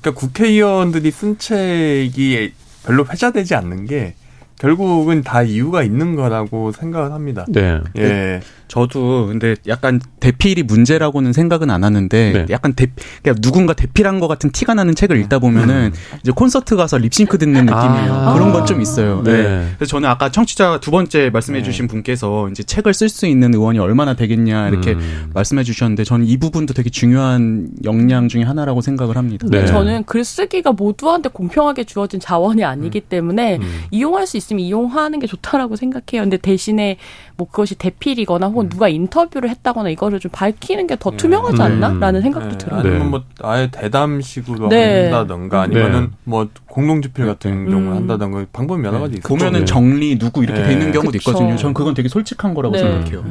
[0.00, 2.52] 그러니까 국회의원들이 쓴 책이
[2.84, 4.14] 별로 회자되지 않는 게
[4.60, 7.44] 결국은 다 이유가 있는 거라고 생각을 합니다.
[7.48, 7.80] 네.
[7.96, 8.40] 예.
[8.68, 12.46] 저도 근데 약간 대필이 문제라고는 생각은 안 하는데 네.
[12.50, 12.88] 약간 대
[13.22, 16.18] 그러니까 누군가 대필한 것 같은 티가 나는 책을 읽다 보면은 음.
[16.20, 18.12] 이제 콘서트 가서 립싱크 듣는 느낌이에요.
[18.12, 18.34] 아.
[18.34, 19.22] 그런 건 좀 있어요.
[19.22, 19.32] 네.
[19.32, 19.68] 네.
[19.76, 21.64] 그래서 저는 아까 청취자 두 번째 말씀해 네.
[21.64, 25.30] 주신 분께서 이제 책을 쓸 수 있는 의원이 얼마나 되겠냐 이렇게 음.
[25.32, 29.46] 말씀해 주셨는데 저는 이 부분도 되게 중요한 역량 중의 하나라고 생각을 합니다.
[29.50, 29.64] 네.
[29.66, 33.08] 저는 글쓰기가 모두한테 공평하게 주어진 자원이 아니기 음.
[33.08, 33.80] 때문에 음.
[33.90, 36.22] 이용할 수 있으면 이용하는 게 좋다라고 생각해요.
[36.22, 36.96] 근데 대신에
[37.36, 38.68] 뭐 그것이 대필이거나 혹은 음.
[38.70, 41.60] 누가 인터뷰를 했다거나 이거를 좀 밝히는 게 더 투명하지 음.
[41.60, 42.58] 않나?라는 생각도 네.
[42.58, 42.80] 들어요.
[42.80, 45.02] 아니면 뭐 아예 대담식으로 네.
[45.10, 46.08] 한다던가 아니면은 네.
[46.24, 47.70] 뭐 공동 집필 같은 음.
[47.70, 49.28] 경우 한다던가 방법이 여러 가지 있어요.
[49.28, 49.64] 보면은 네.
[49.66, 51.30] 정리 누구 이렇게 돼 있는 경우도 그쵸.
[51.32, 51.56] 있거든요.
[51.56, 53.24] 저는 그건 되게 솔직한 거라고 생각해요.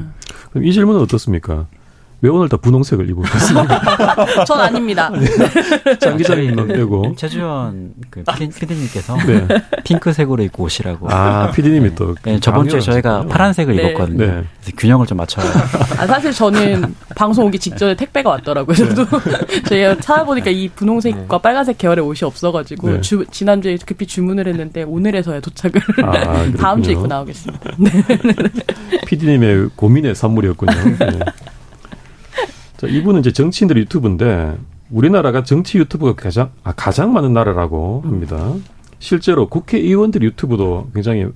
[0.51, 1.65] 그럼 이 질문은 어떻습니까?
[2.22, 4.45] 왜 오늘 다 분홍색을 입고 오셨습니까?
[4.45, 5.09] 전 아닙니다.
[5.13, 5.97] 네.
[5.99, 7.16] 장 기자님만 빼고.
[7.18, 9.47] 최주원 그 피디님께서 네.
[9.84, 11.11] 핑크색으로 입고 오시라고.
[11.11, 12.16] 아, 피디님이 또.
[12.24, 13.84] 네, 저번 주에 저희가 파란색을 네.
[13.89, 14.18] 입었거든요.
[14.18, 14.28] 네.
[14.28, 15.45] 그래서 균형을 좀 맞춰야
[15.99, 18.76] 아, 사실 저는 방송 오기 직전에 택배가 왔더라고요.
[18.76, 19.05] 저도
[19.68, 23.01] 저희가 찾아보니까 이 분홍색과 빨간색 계열의 옷이 없어가지고 네.
[23.01, 27.72] 주, 지난주에 급히 주문을 했는데 오늘에서야 도착을 아, 다음 주에 입고 나오겠습니다.
[27.78, 27.91] 네.
[29.05, 30.72] 피디님의 고민의 산물이었군요.
[32.82, 32.88] 네.
[32.88, 34.57] 자, 이분은 이제 정치인들 유튜브인데
[34.91, 38.53] 우리나라가 정치 유튜브가 가장 아, 가장 많은 나라라고 합니다.
[38.99, 41.28] 실제로 국회의원들 유튜브도 굉장히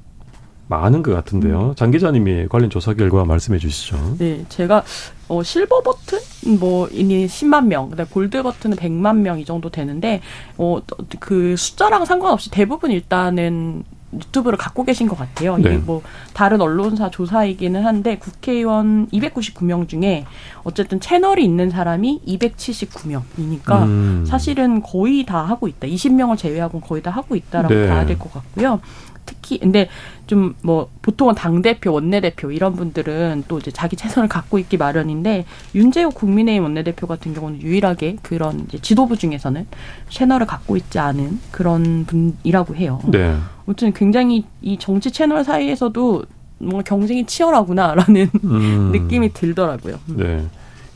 [0.67, 1.73] 많은 것 같은데요.
[1.75, 4.17] 장 기자님이 관련 조사 결과 말씀해 주시죠.
[4.19, 4.83] 네, 제가
[5.27, 6.19] 어, 실버 버튼
[6.59, 10.21] 뭐 이니 10만 명, 그다음 골드 버튼은 100만 명 이 정도 되는데
[10.57, 10.79] 어
[11.19, 13.83] 그 숫자랑 상관없이 대부분 일단은
[14.13, 15.57] 유튜브를 갖고 계신 것 같아요.
[15.57, 15.61] 네.
[15.69, 16.01] 이게 뭐
[16.33, 20.25] 다른 언론사 조사이기는 한데 국회의원 299명 중에
[20.63, 24.25] 어쨌든 채널이 있는 사람이 279명이니까 음.
[24.27, 25.87] 사실은 거의 다 하고 있다.
[25.87, 27.87] 20명을 제외하고 거의 다 하고 있다라고 네.
[27.87, 28.79] 봐야 될 것 같고요.
[29.25, 29.89] 특히 근데
[30.29, 34.77] 좀 뭐 보통은 당 대표, 원내 대표 이런 분들은 또 이제 자기 채널을 갖고 있기
[34.77, 39.65] 마련인데 윤재호 국민의힘 원내 대표 같은 경우는 유일하게 그런 이제 지도부 중에서는
[40.09, 42.99] 채널을 갖고 있지 않은 그런 분이라고 해요.
[43.05, 43.35] 네.
[43.65, 46.23] 아무튼 굉장히 이 정치 채널 사이에서도
[46.59, 48.91] 뭔가 경쟁이 치열하구나라는 음.
[48.93, 49.99] 느낌이 들더라고요.
[50.07, 50.45] 네.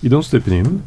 [0.02, 0.84] 이동수 대표님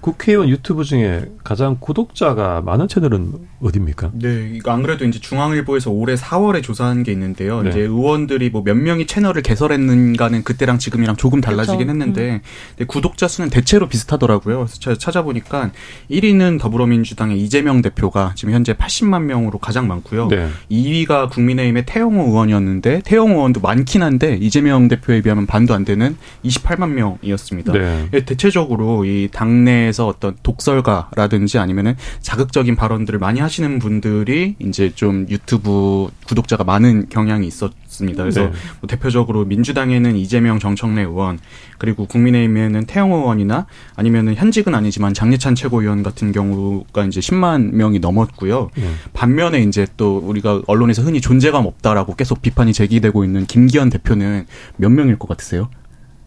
[0.00, 3.32] 국회의원 유튜브 중에 가장 구독자가 많은 채널은
[3.62, 4.12] 어디입니까?
[4.14, 7.62] 네, 이거 안 그래도 이제 중앙일보에서 올해 4월에 조사한 게 있는데요.
[7.62, 7.70] 네.
[7.70, 11.90] 이제 의원들이 뭐 몇 명이 채널을 개설했는가는 그때랑 지금이랑 조금 달라지긴 그렇죠.
[11.90, 12.40] 했는데
[12.78, 12.86] 음.
[12.86, 14.58] 구독자 수는 대체로 비슷하더라고요.
[14.58, 15.70] 그래서 제가 찾아보니까
[16.10, 20.28] 1위는 더불어민주당의 이재명 대표가 지금 현재 80만 명으로 가장 많고요.
[20.28, 20.48] 네.
[20.70, 26.90] 2위가 국민의힘의 태영호 의원이었는데 태영호 의원도 많긴 한데 이재명 대표에 비하면 반도 안 되는 28만
[26.90, 27.72] 명이었습니다.
[27.72, 28.08] 네.
[28.12, 35.26] 예, 대체적으로 이 당내 통해서 어떤 독설가라든지 아니면은 자극적인 발언들을 많이 하시는 분들이 이제 좀
[35.28, 38.22] 유튜브 구독자가 많은 경향이 있었습니다.
[38.22, 38.52] 그래서 네.
[38.80, 41.38] 뭐 대표적으로 민주당에는 이재명 정청래 의원
[41.78, 43.66] 그리고 국민의힘에는 태영 의원이나
[43.96, 48.70] 아니면은 현직은 아니지만 장례찬 최고위원 같은 경우가 이제 10만 명이 넘었고요.
[48.76, 48.90] 네.
[49.12, 54.90] 반면에 이제 또 우리가 언론에서 흔히 존재감 없다라고 계속 비판이 제기되고 있는 김기현 대표는 몇
[54.90, 55.68] 명일 것 같으세요?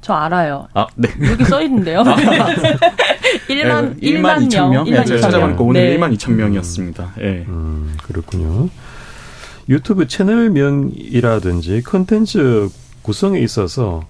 [0.04, 0.68] 저 알아요.
[0.74, 1.10] 아, 네.
[1.32, 2.02] 여기 써 있는데요.
[2.02, 2.16] 아.
[3.48, 4.84] 1만, 네, 1만 2천 명?
[4.84, 5.98] 네, 제가 찾아보니까 오늘 네.
[5.98, 7.14] 1만 2천 명이었습니다.
[7.20, 7.24] 예.
[7.24, 7.46] 네.
[7.48, 8.70] 음, 그렇군요.
[9.70, 12.70] 유튜브 채널명이라든지 컨텐츠
[13.02, 14.06] 구성에 있어서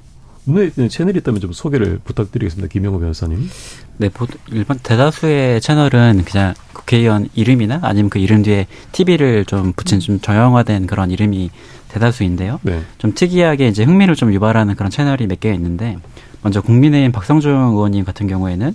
[0.45, 2.67] 눈에 띄는 채널이 있다면 좀 소개를 부탁드리겠습니다.
[2.71, 3.47] 김영호 변호사님.
[3.97, 4.09] 네,
[4.51, 10.87] 일반 대다수의 채널은 그냥 국회의원 이름이나 아니면 그 이름 뒤에 TV를 좀 붙인 좀 정형화된
[10.87, 11.51] 그런 이름이
[11.93, 12.59] 대다수인데요.
[12.63, 12.81] 네.
[12.97, 15.97] 좀 특이하게 이제 흥미를 좀 유발하는 그런 채널이 몇 개 있는데
[16.41, 18.73] 먼저 국민의힘 박성중 의원님 같은 경우에는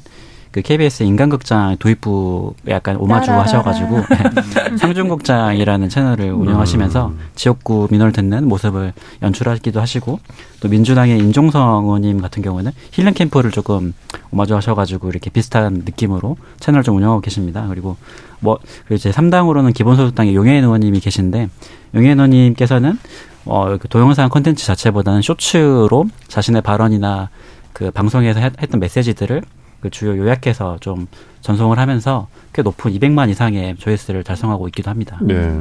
[0.59, 4.03] 그 KBS 인간극장 도입부 약간 오마주 하셔가지고
[4.77, 7.19] 상중극장이라는 채널을 운영하시면서 음.
[7.37, 8.93] 지역구 민원을 듣는 모습을
[9.23, 10.19] 연출하기도 하시고
[10.59, 13.95] 또 민주당의 임종성 의원님 같은 경우는 힐링 캠프를 조금
[14.33, 17.65] 오마주 하셔가지고 이렇게 비슷한 느낌으로 채널을 좀 운영하고 계십니다.
[17.69, 17.97] 그리고
[18.41, 18.59] 뭐
[18.91, 21.51] 이제 3당으로는 기본소득당의 용해인 의원님이 계신데
[21.95, 22.99] 용해인 의원님께서는
[23.45, 27.31] 어, 그 동영상 콘텐츠 자체보다는 쇼츠로 자신의 발언이나
[27.73, 29.43] 그 방송에서 했던 메시지들을
[29.81, 31.07] 그 주요 요약해서 좀
[31.41, 35.19] 전송을 하면서 꽤 높은 200만 이상의 조회수를 달성하고 있기도 합니다.
[35.23, 35.61] 네.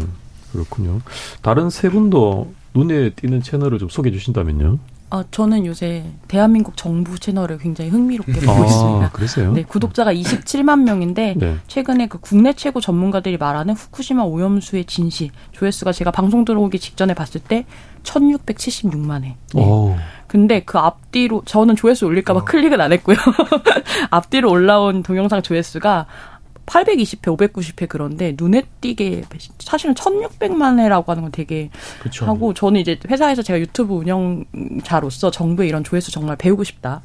[0.51, 1.01] 그렇군요.
[1.41, 4.80] 다른 세 분도 눈에 띄는 채널을 좀 소개해 주신다면요.
[5.09, 9.09] 아, 저는 요새 대한민국 정부 채널을 굉장히 흥미롭게 보고 아, 있습니다.
[9.11, 9.53] 그러세요?
[9.53, 11.55] 네, 구독자가 27만 명인데 네.
[11.68, 17.39] 최근에 그 국내 최고 전문가들이 말하는 후쿠시마 오염수의 진실 조회수가 제가 방송 들어오기 직전에 봤을
[17.39, 17.65] 때
[18.03, 19.38] 1676만 회.
[19.53, 19.97] 네.
[20.28, 22.45] 근데 그 앞뒤로 저는 조회수 올릴까봐 어.
[22.45, 23.17] 클릭은 안 했고요.
[24.11, 26.05] 앞뒤로 올라온 동영상 조회수가
[26.68, 29.24] 820회, 590회 그런데 눈에 띄게
[29.59, 31.70] 사실은 1600만 회라고 하는 건 되게
[32.01, 32.26] 그쵸.
[32.26, 37.01] 하고 저는 이제 회사에서 제가 유튜브 운영자로서 정부의 이런 조회수 정말 배우고 싶다라는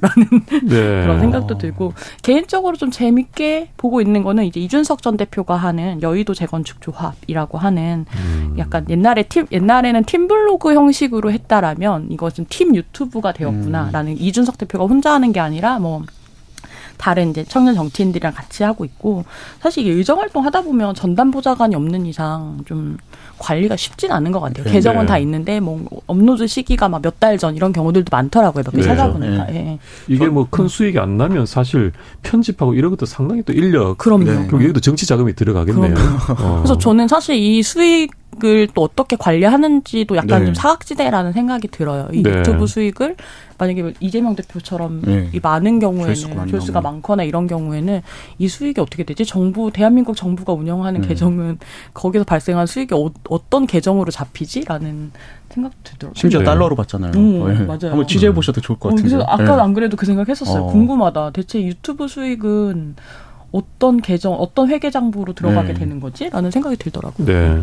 [0.69, 1.03] 네.
[1.03, 6.35] 그런 생각도 들고 개인적으로 좀 재밌게 보고 있는 거는 이제 이준석 전 대표가 하는 여의도
[6.35, 8.55] 재건축 조합이라고 하는 음.
[8.59, 14.17] 약간 옛날에 팀 옛날에는 팀 블로그 형식으로 했다라면 이것은 팀 유튜브가 되었구나라는 음.
[14.19, 16.03] 이준석 대표가 혼자 하는 게 아니라 뭐
[17.03, 19.25] 다른 이제 청년 정치인들이랑 같이 하고 있고
[19.61, 22.97] 사실 이게 의정 활동 하다 보면 전담 보좌관이 없는 이상 좀
[23.39, 24.65] 관리가 쉽진 않은 것 같아요.
[24.67, 24.71] 네.
[24.71, 28.63] 계정은 다 있는데 뭐 업로드 시기가 막 몇 달 전 이런 경우들도 많더라고요.
[28.65, 28.83] 몇개 네.
[28.87, 29.47] 찾아보니까.
[29.47, 29.55] 네.
[29.57, 29.79] 예.
[30.07, 31.91] 이게 뭐 큰 수익이 안 나면 사실
[32.23, 33.99] 편집하고 이런 것도 상당히 또 인력.
[33.99, 34.25] 그럼요.
[34.25, 34.47] 네.
[34.47, 35.95] 그럼 여기도 정치 자금이 들어가겠네요.
[36.39, 36.57] 어.
[36.59, 38.13] 그래서 저는 사실 이 수익
[38.45, 40.47] 을또 어떻게 관리하는지도 약간 네.
[40.47, 42.09] 좀 사각지대라는 생각이 들어요.
[42.13, 42.31] 이 네.
[42.31, 43.17] 유튜브 수익을
[43.59, 45.29] 만약에 이재명 대표처럼 네.
[45.33, 48.01] 이 많은 경우에는 조회수가 많거나 이런 경우에는
[48.39, 49.25] 이 수익이 어떻게 되지?
[49.27, 51.09] 정부 대한민국 정부가 운영하는 네.
[51.09, 51.59] 계정은
[51.95, 55.13] 거기서 발생한 수익이 어, 떤 계정으로 잡히지?라는
[55.51, 56.15] 생각도 들더라고요.
[56.17, 56.47] 심지어 네.
[56.47, 57.13] 달러로 받잖아요.
[57.15, 57.65] 음, 네.
[57.65, 57.91] 맞아요.
[57.91, 59.17] 한번 취재해 보셔도 좋을 것 어, 같은데.
[59.17, 60.65] 어, 아까 안 그래도 그 생각했었어요.
[60.65, 60.67] 어.
[60.67, 61.33] 궁금하다.
[61.33, 62.97] 대체 유튜브 수익은
[63.53, 67.27] 어떤 계정, 어떤 회계 장부로 들어가게 되는 거지?라는 생각이 들더라고요.
[67.27, 67.63] 네.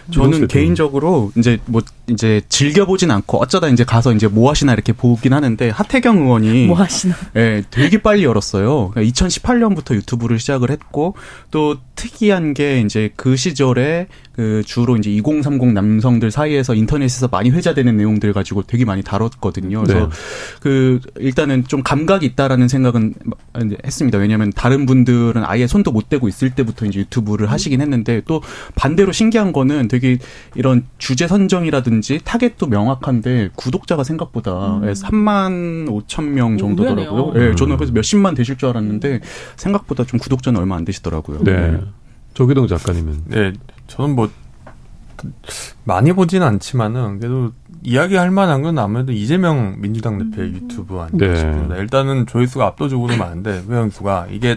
[0.09, 5.33] 저는 개인적으로 이제 뭐 이제 즐겨보진 않고 어쩌다 이제 가서 이제 뭐 하시나 이렇게 보긴
[5.33, 8.91] 하는데 하태경 의원이 뭐 하시나 예, 되게 빨리 열었어요.
[8.95, 11.15] 2018년부터 그러니까 유튜브를 시작을 했고
[11.51, 17.95] 또 특이한 게 이제 그 시절에 그 주로 이제 2030 남성들 사이에서 인터넷에서 많이 회자되는
[17.97, 19.83] 내용들 가지고 되게 많이 다뤘거든요.
[19.83, 20.09] 그래서 네.
[20.61, 23.13] 그 일단은 좀 감각이 있다라는 생각은
[23.85, 24.17] 했습니다.
[24.17, 28.41] 왜냐하면 다른 분들은 아예 손도 못 대고 있을 때부터 이제 유튜브를 하시긴 했는데 또
[28.75, 30.17] 반대로 신기한 거는 되게
[30.55, 34.93] 이런 주제 선정이라든지 타겟도 명확한데 구독자가 생각보다 음.
[34.93, 37.33] 3만 5천 명 정도더라고요.
[37.35, 39.19] 예, 네, 저는 그래서 몇십만 되실 줄 알았는데
[39.57, 41.43] 생각보다 좀 구독자는 얼마 안 되시더라고요.
[41.43, 41.81] 네.
[42.35, 43.51] 조기동 작가님은 네,
[43.87, 44.29] 저는 뭐
[45.83, 47.51] 많이 보지는 않지만은 그래도
[47.83, 50.55] 이야기할 만한 건 아무래도 이재명 민주당 대표의 음.
[50.55, 51.35] 유튜브 아닌가 네.
[51.35, 51.75] 싶습니다.
[51.75, 54.55] 일단은 조회수가 압도적으로 많은데 회원수가 이게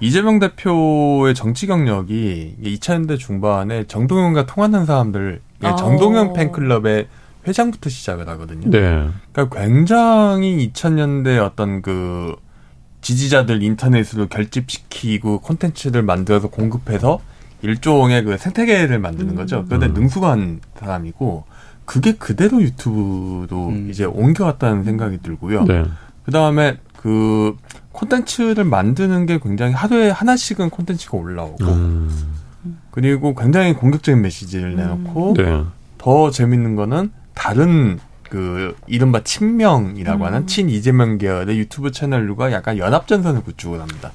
[0.00, 5.76] 이재명 대표의 정치 경력이 2000년대 중반에 정동영과 통화한 사람들 아.
[5.76, 7.06] 정동영 팬클럽의
[7.46, 8.70] 회장부터 시작을 하거든요.
[8.70, 9.08] 네.
[9.32, 12.36] 그러니까 굉장히 2000년대 어떤 그
[13.02, 17.20] 지지자들 인터넷으로 결집시키고 콘텐츠를 만들어서 공급해서
[17.62, 19.60] 일종의 그 생태계를 만드는 거죠.
[19.60, 19.64] 음.
[19.66, 19.94] 그런데 음.
[19.94, 21.44] 능숙한 사람이고
[21.84, 23.88] 그게 그대로 유튜브도 음.
[23.90, 25.64] 이제 옮겨왔다는 생각이 들고요.
[25.64, 25.84] 네.
[26.24, 27.56] 그 다음에 그
[27.92, 32.10] 콘텐츠를 만드는 게 굉장히 하루에 하나씩은 콘텐츠가 올라오고 음.
[32.90, 35.64] 그리고 굉장히 공격적인 메시지를 내놓고 네.
[35.98, 40.26] 더 재밌는 거는 다른 그 이른바 친명이라고 음.
[40.26, 44.12] 하는 친 이재명 계열의 유튜브 채널과 약간 연합전선을 구축을 합니다.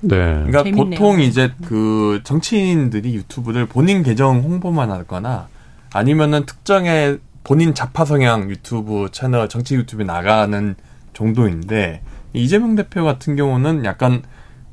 [0.00, 0.16] 네.
[0.16, 0.98] 그러니까 재밌네요.
[0.98, 5.48] 보통 이제 그 정치인들이 유튜브를 본인 계정 홍보만 하거나
[5.92, 10.76] 아니면은 특정의 본인 자파 성향 유튜브 채널 정치 유튜브에 나가는
[11.14, 12.02] 정도인데
[12.32, 14.22] 이재명 대표 같은 경우는 약간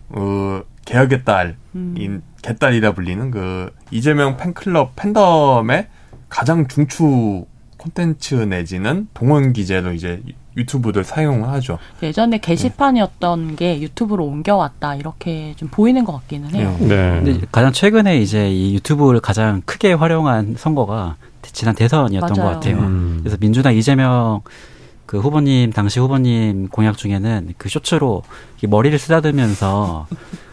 [0.10, 2.22] 어 개혁의 딸인 음.
[2.42, 5.88] 개딸이라 불리는 그 이재명 팬클럽 팬덤의
[6.30, 7.46] 가장 중추
[7.78, 10.22] 콘텐츠 내지는 동원 기재로 이제
[10.58, 11.78] 유튜브들 사용하죠.
[12.02, 13.56] 예전에 게시판이었던 네.
[13.56, 16.76] 게 유튜브로 옮겨왔다 이렇게 좀 보이는 것 같기는 해요.
[16.80, 16.88] 네.
[16.88, 17.22] 네.
[17.24, 22.50] 근데 가장 최근에 이제 이 유튜브를 가장 크게 활용한 선거가 지난 대선이었던 맞아요.
[22.50, 22.78] 것 같아요.
[22.80, 23.20] 음.
[23.22, 24.42] 그래서 민주당 이재명
[25.06, 28.24] 그 후보님 당시 후보님 공약 중에는 그 쇼츠로
[28.68, 30.08] 머리를 쓰다듬으면서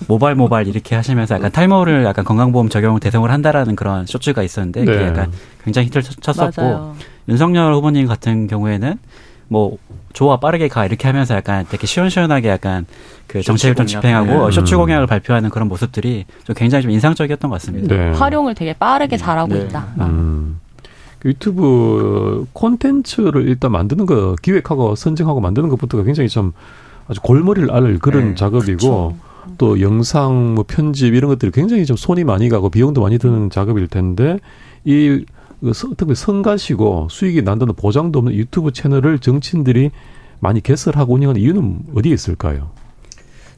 [0.09, 4.93] 모발 모발 이렇게 하시면서 약간 탈모를 약간 건강보험 적용을 대상으로 한다라는 그런 쇼츠가 있었는데 네.
[4.93, 5.33] 그게 약간
[5.65, 6.97] 굉장히 히트를 쳤었고 맞아요.
[7.29, 8.99] 윤석열 후보님 같은 경우에는
[9.49, 9.79] 뭐
[10.13, 12.85] 좋아 빠르게 가 이렇게 하면서 약간 되게 시원시원하게 약간
[13.27, 14.53] 그 정책을 좀 집행하고 네.
[14.53, 17.95] 쇼츠 공약을 발표하는 그런 모습들이 좀 굉장히 좀 인상적이었던 것 같습니다.
[17.95, 18.11] 네.
[18.13, 19.61] 활용을 되게 빠르게 잘하고 네.
[19.63, 19.87] 있다.
[20.01, 20.61] 음.
[21.23, 26.53] 그 유튜브 콘텐츠를 일단 만드는 거 기획하고 선정하고 만드는 것부터가 굉장히 좀
[27.07, 29.17] 아주 골머리를 앓을 그런 네, 작업이고 그렇죠.
[29.57, 33.87] 또 영상 뭐 편집 이런 것들이 굉장히 좀 손이 많이 가고 비용도 많이 드는 작업일
[33.87, 34.41] 텐데
[34.85, 35.25] 이
[35.97, 39.93] 특히 성가시고 수익이 난다는 보장도 없는 유튜브 채널을 정치인들이
[40.41, 42.71] 많이 개설하고 운영하는 이유는 어디에 있을까요?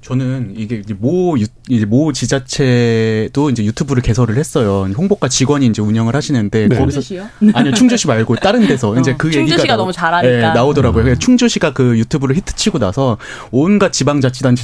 [0.05, 4.87] 저는 이게 이제 모 유, 이제 모 지자체도 이제 유튜브를 개설을 했어요.
[4.95, 6.77] 홍보과 직원이 이제 운영을 하시는데 네.
[6.77, 7.27] 거기서 충주시요?
[7.55, 8.99] 아니요 충주시 말고 다른 데서 어.
[8.99, 11.13] 이제 그 충주시가 얘기가 너무 잘하니까 네, 나오더라고요.
[11.13, 11.19] 음.
[11.19, 13.17] 충주시가 그 유튜브를 히트치고 나서
[13.51, 14.63] 온갖 지방자치단체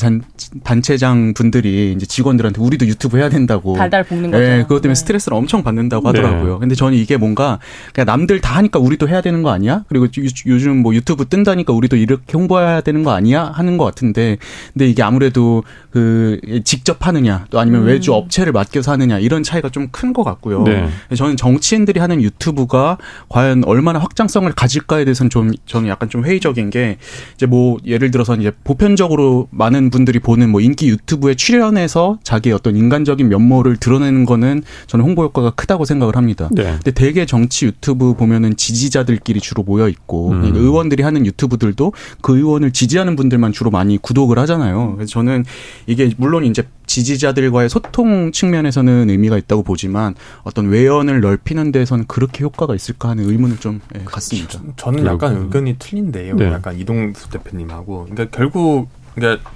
[0.62, 4.42] 단, 단체장 분들이 이제 직원들한테 우리도 유튜브 해야 된다고 달달 볶는 거죠.
[4.42, 5.00] 네, 그것 때문에 네.
[5.00, 6.54] 스트레스를 엄청 받는다고 하더라고요.
[6.54, 6.58] 네.
[6.60, 7.58] 근데 저는 이게 뭔가
[7.92, 9.84] 그냥 남들 다 하니까 우리도 해야 되는 거 아니야?
[9.88, 13.44] 그리고 유, 요즘 뭐 유튜브 뜬다니까 우리도 이렇게 홍보해야 되는 거 아니야?
[13.54, 14.38] 하는 것 같은데
[14.72, 17.86] 근데 이게 아무래도 아무래도 그 직접 하느냐 또 아니면 음.
[17.86, 20.62] 외주 업체를 맡겨서 하느냐 이런 차이가 좀 큰 것 같고요.
[20.62, 20.88] 네.
[21.14, 22.96] 저는 정치인들이 하는 유튜브가
[23.28, 26.96] 과연 얼마나 확장성을 가질까에 대해서는 좀 저는 약간 좀 회의적인 게
[27.34, 32.76] 이제 뭐 예를 들어서 이제 보편적으로 많은 분들이 보는 뭐 인기 유튜브에 출연해서 자기의 어떤
[32.76, 36.48] 인간적인 면모를 드러내는 거는 저는 홍보 효과가 크다고 생각을 합니다.
[36.52, 36.64] 네.
[36.64, 40.52] 근데 대개 정치 유튜브 보면은 지지자들끼리 주로 모여 있고 음.
[40.54, 44.94] 의원들이 하는 유튜브들도 그 의원을 지지하는 분들만 주로 많이 구독을 하잖아요.
[44.96, 45.44] 그래서 저는
[45.86, 52.74] 이게 물론 이제 지지자들과의 소통 측면에서는 의미가 있다고 보지만 어떤 외연을 넓히는 데서는 그렇게 효과가
[52.74, 54.60] 있을까 하는 의문을 좀 예, 갖습니다.
[54.76, 56.34] 저는 약간 의견이 틀린데요.
[56.34, 56.46] 네.
[56.46, 58.08] 약간 이동수 대표님하고.
[58.10, 59.50] 그러니까 결국 그러니까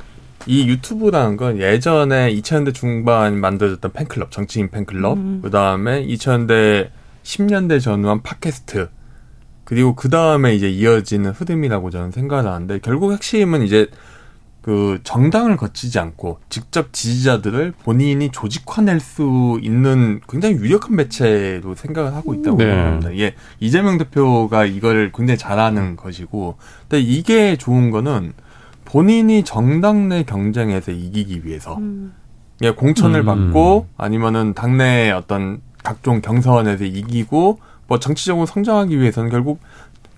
[0.46, 5.40] 이 유튜브라는 건 예전에 2000년대 중반 만들어졌던 팬클럽, 정치인 팬클럽, 음.
[5.42, 6.90] 그 다음에 2000년대
[7.22, 8.88] 10년대 전후한 팟캐스트,
[9.64, 13.88] 그리고 그 다음에 이제 이어지는 흐름이라고 저는 생각을 하는데 결국 핵심은 이제
[14.60, 22.32] 그 정당을 거치지 않고 직접 지지자들을 본인이 조직화낼 수 있는 굉장히 유력한 매체로 생각을 하고
[22.32, 22.64] 있다고 네.
[22.64, 23.10] 생각합니다.
[23.10, 26.56] 이게 이재명 대표가 이걸 굉장히 잘하는 것이고,
[26.88, 28.32] 근데 이게 좋은 거는
[28.94, 32.14] 본인이 정당 내 경쟁에서 이기기 위해서 음.
[32.62, 33.26] 예, 공천을 음.
[33.26, 39.58] 받고 아니면은 당내 어떤 각종 경선에서 이기고 뭐 정치적으로 성장하기 위해서는 결국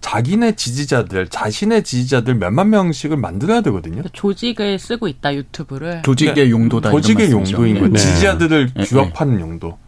[0.03, 4.03] 자기네 지지자들, 자신의 지지자들 몇만 명씩을 만들어야 되거든요.
[4.13, 6.03] 조직을 쓰고 있다 유튜브를.
[6.03, 6.51] 조직의 네.
[6.51, 6.91] 용도다.
[6.91, 7.89] 조직의 용도인 거예요.
[7.89, 7.99] 네.
[7.99, 8.85] 지지자들을 네.
[8.85, 9.79] 규합하는 용도.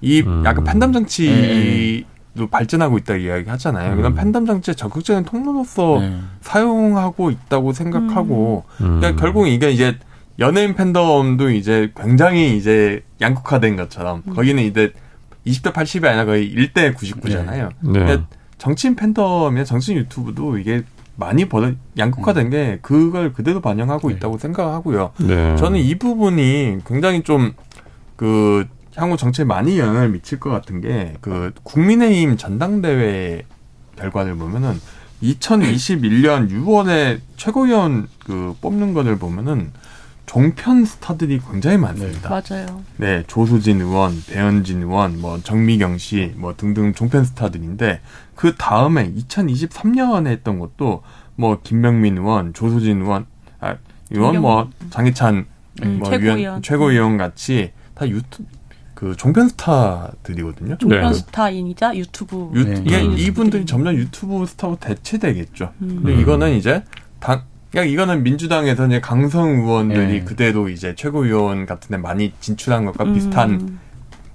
[0.00, 0.44] 이 음.
[0.46, 2.09] 약간 팬덤 정치 도
[2.50, 3.92] 발전하고 있다 이야기 하잖아요.
[3.92, 3.96] 음.
[3.96, 6.18] 그런 팬덤 정치의 적극적인 통로로서 네.
[6.40, 9.00] 사용하고 있다고 생각하고, 음.
[9.00, 9.98] 그러니까 결국 이게 이제
[10.38, 14.34] 연예인 팬덤도 이제 굉장히 이제 양극화된 것처럼 음.
[14.34, 14.92] 거기는 이제
[15.46, 17.70] 20대 80이 아니라 거의 1대 99잖아요.
[17.80, 17.92] 네.
[17.92, 17.98] 네.
[17.98, 18.26] 그러니까
[18.58, 20.82] 정치인 팬덤이나 정치인 유튜브도 이게
[21.16, 22.50] 많이 벌어 양극화된 음.
[22.50, 24.14] 게 그걸 그대로 반영하고 네.
[24.14, 25.12] 있다고 생각하고요.
[25.18, 25.56] 네.
[25.56, 28.66] 저는 이 부분이 굉장히 좀그
[29.00, 33.42] 향후 정치에 많이 영향을 미칠 것 같은 게 그 국민의힘 전당대회
[33.96, 34.78] 결과를 보면은
[35.22, 39.72] 2021년 6월에 최고위원 그 뽑는 거를 보면은
[40.26, 42.40] 종편 스타들이 굉장히 많습니다.
[42.40, 42.54] 네.
[42.56, 42.82] 맞아요.
[42.98, 48.00] 네, 조수진 의원, 배현진 의원, 뭐 정미경 씨, 뭐 등등 종편 스타들인데
[48.36, 51.02] 그 다음에 2023년에 했던 것도
[51.34, 53.26] 뭐 김명민 의원, 조수진 의원,
[53.58, 53.76] 아,
[54.10, 55.46] 의원 뭐 장희찬
[55.82, 56.62] 음, 뭐 최고위원.
[56.62, 58.46] 최고위원 같이 다 유튜브
[59.00, 60.76] 그 종편 스타들이거든요.
[60.76, 61.14] 종편 네.
[61.14, 62.50] 스타인이자 유튜브.
[62.54, 62.82] 유, 네.
[62.84, 65.72] 이게 이분들이 점점 유튜브 스타로 대체되겠죠.
[65.80, 66.00] 음.
[66.02, 66.84] 근데 이거는 이제
[67.18, 70.24] 당 그냥 이거는 민주당에서 이제 강성 의원들이 네.
[70.24, 73.14] 그대로 이제 최고위원 같은 데 많이 진출한 것과 음.
[73.14, 73.78] 비슷한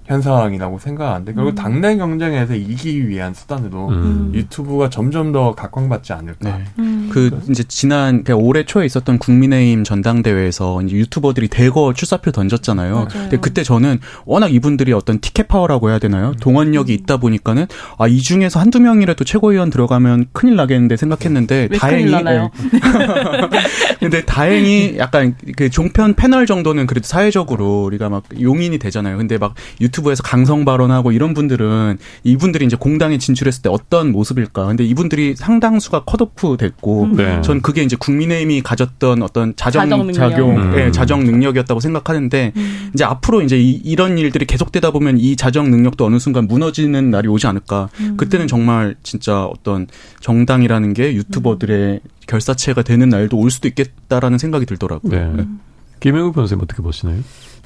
[0.06, 1.56] 현상이라고 생각하는데 결국 음.
[1.56, 4.32] 당내 경쟁에서 이기기 위한 수단으로 음.
[4.34, 6.58] 유튜브가 점점 더 각광받지 않을까.
[6.58, 6.64] 네.
[6.80, 7.10] 음.
[7.12, 12.94] 그 이제 지난 올해 초에 있었던 국민의힘 전당대회에서 이제 유튜버들이 대거 출사표 던졌잖아요.
[12.96, 13.08] 맞아요.
[13.10, 16.30] 근데 그때 저는 워낙 이분들이 어떤 티켓 파워라고 해야 되나요?
[16.30, 16.36] 음.
[16.40, 17.68] 동원력이 있다 보니까는
[18.00, 22.50] 아 이 중에서 한두 명이라도 최고위원 들어가면 큰일 나겠는데 생각했는데 다행히 네.
[24.00, 29.18] 근데 다행히 약간 그 종편 패널 정도는 그래도 사회적으로 우리가 막 용인이 되잖아요.
[29.18, 34.66] 근데 막 유튜브 유튜브에서 강성 발언하고 이런 분들은 이분들이 이제 공당에 진출했을 때 어떤 모습일까?
[34.66, 37.16] 근데 이분들이 상당수가 컷오프 됐고, 음.
[37.16, 37.42] 네.
[37.42, 40.76] 전 그게 이제 국민의힘이 가졌던 어떤 자정, 자정 작용, 음.
[40.76, 42.90] 네, 자정 능력이었다고 생각하는데 음.
[42.94, 47.30] 이제 앞으로 이제 이, 런 일들이 계속되다 보면 이 자정 능력도 어느 순간 무너지는 날이
[47.30, 47.90] 오지 않을까?
[48.02, 48.18] 음.
[48.18, 49.88] 그때는 정말 진짜 어떤
[50.20, 52.10] 정당이라는 게 유튜버들의 음.
[52.28, 55.12] 결사체가 되는 날도 올 수도 있겠다라는 생각이 들더라고요.
[55.12, 55.32] 네.
[55.34, 55.48] 네.
[56.02, 57.20] 김영우 변호사님 어떻게 보시나요?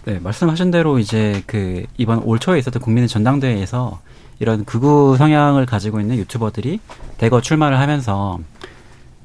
[0.06, 4.00] 네, 말씀하신 대로 이제 그 이번 올 초에 있었던 국민의 전당대회에서
[4.39, 6.80] 이런 극우 성향을 가지고 있는 유튜버들이
[7.18, 8.39] 대거 출마를 하면서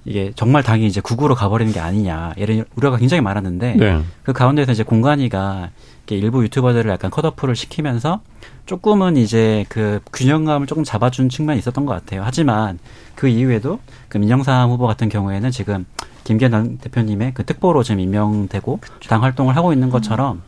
[0.04, 4.02] 이게 정말 당이 이제 국으로 가버리는 게 아니냐 이런 우려가 굉장히 많았는데 네.
[4.22, 5.70] 그 가운데서 이제 공간이가
[6.10, 8.20] 일부 유튜버들을 약간 컷오프를 시키면서
[8.66, 12.22] 조금은 이제 그 균형감을 조금 잡아준 측면이 있었던 것 같아요.
[12.24, 12.78] 하지만
[13.14, 15.86] 그 이후에도 그 민정삼 후보 같은 경우에는 지금
[16.24, 19.08] 김기현 대표님의 그 특보로 지금 임명되고 그쵸.
[19.08, 20.42] 당 활동을 하고 있는 것처럼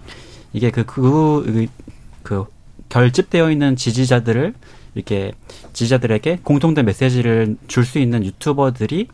[0.53, 1.66] 이게 그, 그,
[2.22, 2.45] 그,
[2.89, 4.55] 결집되어 있는 지지자들을
[4.95, 5.33] 이렇게
[5.72, 9.09] 지지자들에게 공통된 메시지를 줄 수 있는 유튜버들이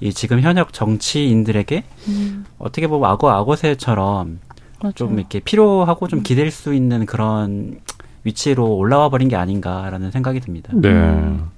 [0.00, 2.44] 이 지금 현역 정치인들에게 음.
[2.58, 4.40] 어떻게 보면 악어 악어새처럼
[4.82, 4.92] 맞아요.
[4.94, 7.80] 좀 이렇게 필요하고 좀 기댈 수 있는 그런
[8.24, 10.70] 위치로 올라와 버린 게 아닌가라는 생각이 듭니다.
[10.74, 10.88] 네.
[10.88, 11.50] 음.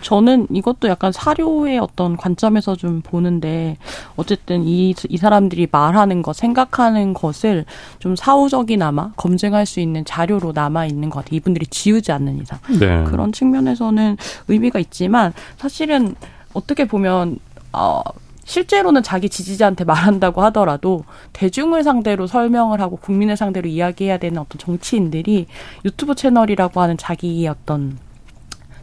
[0.00, 3.76] 저는 이것도 약간 사료의 어떤 관점에서 좀 보는데
[4.16, 7.64] 어쨌든 이, 이 사람들이 말하는 것, 생각하는 것을
[7.98, 11.36] 좀 사후적이나마 검증할 수 있는 자료로 남아 있는 것 같아요.
[11.36, 12.58] 이분들이 지우지 않는 이상.
[12.78, 13.04] 네.
[13.04, 14.16] 그런 측면에서는
[14.48, 16.14] 의미가 있지만 사실은
[16.52, 17.38] 어떻게 보면
[17.72, 18.02] 어
[18.44, 25.46] 실제로는 자기 지지자한테 말한다고 하더라도 대중을 상대로 설명을 하고 국민을 상대로 이야기해야 되는 어떤 정치인들이
[25.84, 27.96] 유튜브 채널이라고 하는 자기의 어떤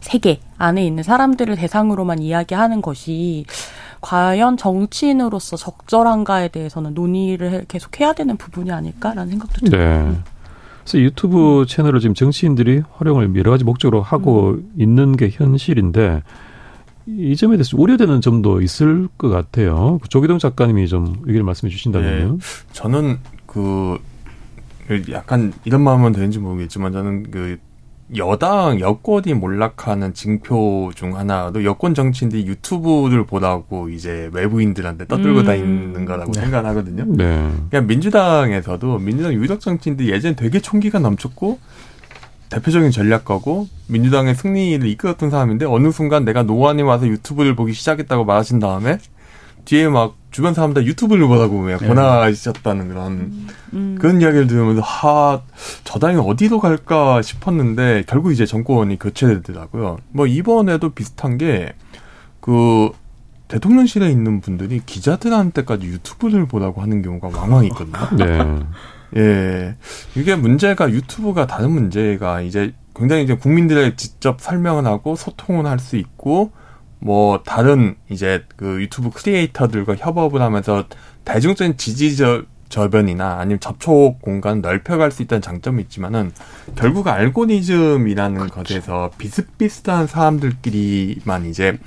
[0.08, 3.44] 세계 안에 있는 사람들을 대상으로만 이야기하는 것이
[4.00, 9.76] 과연 정치인으로서 적절한가에 대해서는 논의를 계속 해야 되는 부분이 아닐까라는 생각도 듭니다.
[9.76, 10.18] 네.
[10.80, 14.72] 그래서 유튜브 채널을 지금 정치인들이 활용을 여러 가지 목적으로 하고 음.
[14.78, 16.22] 있는 게 현실인데
[17.06, 19.98] 이 점에 대해서 우려되는 점도 있을 것 같아요.
[20.08, 22.32] 조기동 작가님이 좀 의견을 말씀해 주신다면요.
[22.32, 22.38] 네.
[22.72, 23.98] 저는 그
[25.10, 27.58] 약간 이런 마음은 되는지 모르겠지만 저는 그
[28.16, 35.44] 여당 여권이 몰락하는 징표 중 하나도 여권 정치인들이 유튜브를 보라고 이제 외부인들한테 떠들고 음.
[35.44, 36.40] 다니는 거라고 네.
[36.40, 37.04] 생각하거든요.
[37.06, 37.50] 네.
[37.68, 41.58] 그러니까 민주당에서도 민주당 유력 정치인들이 예전에 되게 총기가 넘쳤고
[42.48, 48.58] 대표적인 전략가고 민주당의 승리를 이끌었던 사람인데 어느 순간 내가 노안에 와서 유튜브를 보기 시작했다고 말하신
[48.58, 48.98] 다음에
[49.68, 53.48] 뒤에 막 주변 사람들 유튜브를 보라고 왜 권하셨다는 그런 음.
[53.74, 53.98] 음.
[54.00, 55.42] 그런 이야기를 들으면서 하
[55.84, 59.98] 저당이 어디로 갈까 싶었는데 결국 이제 정권이 교체되더라고요.
[60.10, 61.72] 뭐 이번에도 비슷한 게
[62.48, 62.90] 그
[63.48, 68.08] 대통령실에 있는 분들이 기자들한테까지 유튜브를 보라고 하는 경우가 왕왕 있거든요.
[68.16, 68.60] 네.
[69.16, 69.76] 예.
[70.16, 75.96] 이게 문제가 유튜브가 다른 문제가 이제 굉장히 이제 국민들에게 직접 설명을 하고 소통을 할 수
[75.96, 76.52] 있고
[77.00, 80.84] 뭐 다른 이제 그 유튜브 크리에이터들과 협업을 하면서
[81.24, 86.32] 대중적인 지지저 저변이나 아니면 접촉 공간 넓혀갈 수 있다는 장점이 있지만은
[86.74, 88.54] 결국 알고리즘이라는 그렇죠.
[88.54, 91.78] 것에서 비슷비슷한 사람들끼리만 이제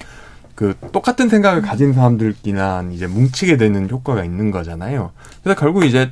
[0.56, 5.12] 그 똑같은 생각을 가진 사람들끼리만 이제 뭉치게 되는 효과가 있는 거잖아요.
[5.44, 6.12] 그래서 결국 이제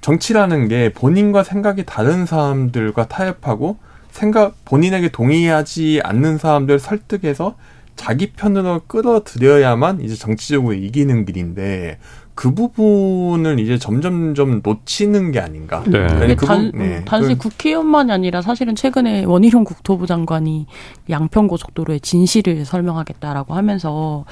[0.00, 3.78] 정치라는 게 본인과 생각이 다른 사람들과 타협하고
[4.10, 7.56] 생각 본인에게 동의하지 않는 사람들 설득해서
[7.96, 11.98] 자기 편으로 끌어들여야만 이제 정치적으로 이기는 길인데
[12.36, 15.82] 그 부분을 이제 점점점 놓치는 게 아닌가.
[15.86, 16.36] 네.
[16.36, 17.02] 그 단, 네.
[17.06, 20.66] 단지 그, 국회의원만이 아니라 사실은 최근에 원희룡 국토부 장관이
[21.08, 24.26] 양평 고속도로의 진실을 설명하겠다라고 하면서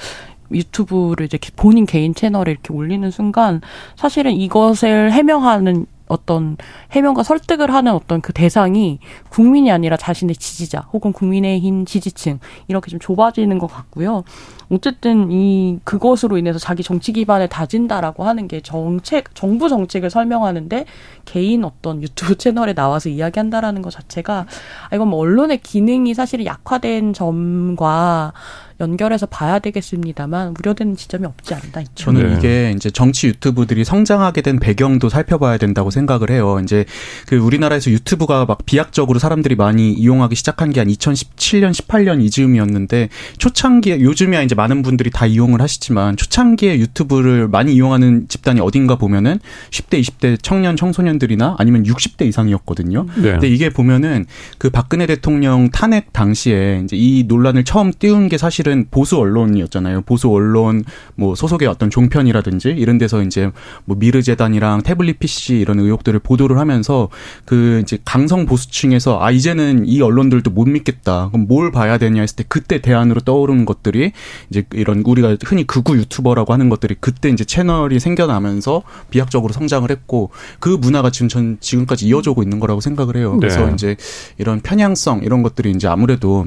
[0.53, 3.63] 유튜브를 이제 본인 개인 채널에 이렇게 올리는 순간
[3.97, 6.57] 사실은 이것을 해명하는 어떤
[6.93, 8.99] 해명과 설득을 하는 어떤 그 대상이
[9.29, 12.39] 국민이 아니라 자신의 지지자 혹은 국민의힘 지지층
[12.69, 14.25] 이렇게 좀 좁아지는 것 같고요.
[14.71, 20.85] 어쨌든 이 그것으로 인해서 자기 정치 기반을 다진다라고 하는 게 정책 정부 정책을 설명하는데
[21.25, 24.47] 개인 어떤 유튜브 채널에 나와서 이야기한다라는 것 자체가
[24.91, 28.33] 아 이건 뭐 언론의 기능이 사실은 약화된 점과
[28.81, 32.07] 연결해서 봐야 되겠습니다만 우려되는 지점이 없지 않나 있죠.
[32.07, 32.37] 저는 네.
[32.37, 36.59] 이게 이제 정치 유튜브들이 성장하게 된 배경도 살펴봐야 된다고 생각을 해요.
[36.61, 36.85] 이제
[37.29, 43.09] 그 우리나라에서 유튜브가 막 비약적으로 사람들이 많이 이용하기 시작한 게 한 2017년, 18년 이즈음이었는데
[43.39, 49.39] 초창기에 요즘이야 이제 많은 분들이 다 이용을 하시지만 초창기에 유튜브를 많이 이용하는 집단이 어딘가 보면은
[49.71, 53.07] 10대, 20대 청년 청소년들이나 아니면 60대 이상이었거든요.
[53.17, 53.33] 네.
[53.33, 54.27] 근데 이게 보면은
[54.59, 60.03] 그 박근혜 대통령 탄핵 당시에 이제 이 논란을 처음 띄운 게 사실 사실은 보수 언론이었잖아요.
[60.03, 60.85] 보수 언론
[61.17, 63.51] 뭐 소속의 어떤 종편이라든지 이런 데서 이제
[63.85, 67.09] 뭐 미르 재단이랑 태블릿 PC 이런 의혹들을 보도를 하면서
[67.45, 71.31] 그 이제 강성 보수층에서 아 이제는 이 언론들도 못 믿겠다.
[71.31, 74.13] 그럼 뭘 봐야 되냐 했을 때 그때 대안으로 떠오르는 것들이
[74.51, 80.31] 이제 이런 우리가 흔히 극우 유튜버라고 하는 것들이 그때 이제 채널이 생겨나면서 비약적으로 성장을 했고
[80.61, 83.37] 그 문화가 지금 전 지금까지 이어져고 있는 거라고 생각을 해요.
[83.39, 83.73] 그래서 네.
[83.75, 83.97] 이제
[84.39, 86.47] 이런 편향성 이런 것들이 이제 아무래도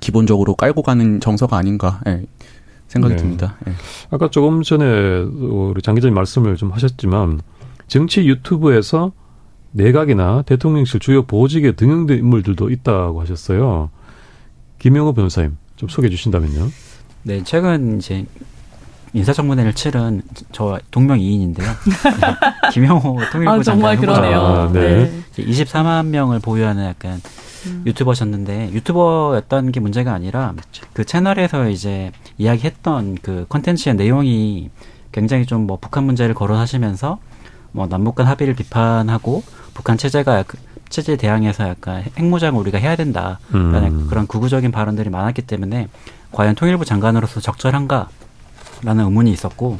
[0.00, 2.24] 기본적으로 깔고 가는 정서가 아닌가 예,
[2.88, 3.20] 생각이 네.
[3.20, 3.56] 듭니다.
[3.66, 3.72] 예.
[4.10, 7.40] 아까 조금 전에 우리 장 기자님 말씀을 좀 하셨지만
[7.86, 9.12] 정치 유튜브에서
[9.72, 13.90] 내각이나 대통령실 주요 보직에 등용된 인물들도 있다고 하셨어요.
[14.78, 16.68] 김영호 변호사님 좀 소개해 주신다면요.
[17.28, 18.24] 네, 최근 이제
[19.12, 21.68] 인사청문회를 치른 저 동명 이인인데요.
[22.72, 24.40] 김영호 통일부 아, 정말 그러네요.
[24.40, 25.10] 아, 네.
[25.34, 25.44] 네.
[25.44, 27.20] 24만 명을 보유하는 약간
[27.66, 27.82] 음.
[27.84, 30.54] 유튜버셨는데 유튜버였던 게 문제가 아니라
[30.94, 34.70] 그 채널에서 이제 이야기했던 그 컨텐츠의 내용이
[35.12, 37.18] 굉장히 좀 뭐 북한 문제를 거론하시면서
[37.72, 39.42] 뭐 남북 간 합의를 비판하고
[39.74, 40.56] 북한 체제가 그
[40.88, 44.06] 체제에 대항해서 약간 핵무장을 우리가 해야 된다라는 음.
[44.08, 45.88] 그런 구구적인 발언들이 많았기 때문에
[46.32, 49.78] 과연 통일부 장관으로서 적절한가라는 의문이 있었고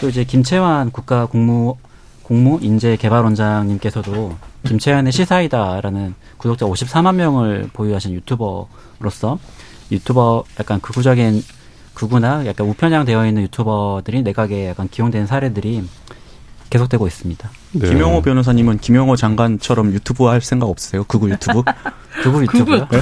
[0.00, 1.76] 또 이제 김채환 국가 국무
[2.22, 9.38] 공무 인재 개발원장님께서도 김채환의 시사이다라는 구독자 54만 명을 보유하신 유튜버로서
[9.92, 11.42] 유튜버 약간 극우적인
[11.92, 15.84] 극우나 약간 우편향되어 있는 유튜버들이 내각에 약간 기용된 사례들이
[16.70, 17.50] 계속되고 있습니다.
[17.72, 17.88] 네.
[17.88, 21.04] 김영호 변호사님은 김영호 장관처럼 유튜브 할 생각 없으세요?
[21.04, 21.62] 극우 유튜브?
[22.24, 22.86] 극우 유튜브요?
[22.90, 22.98] 네.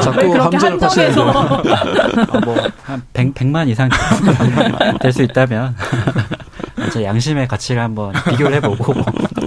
[0.00, 1.20] 자꾸 함정을 파시는데.
[1.20, 3.90] 어, 뭐한 100, 100만 이상
[5.00, 5.76] 될 수 있다면
[6.92, 8.94] 제 양심의 가치를 한번 비교를 해보고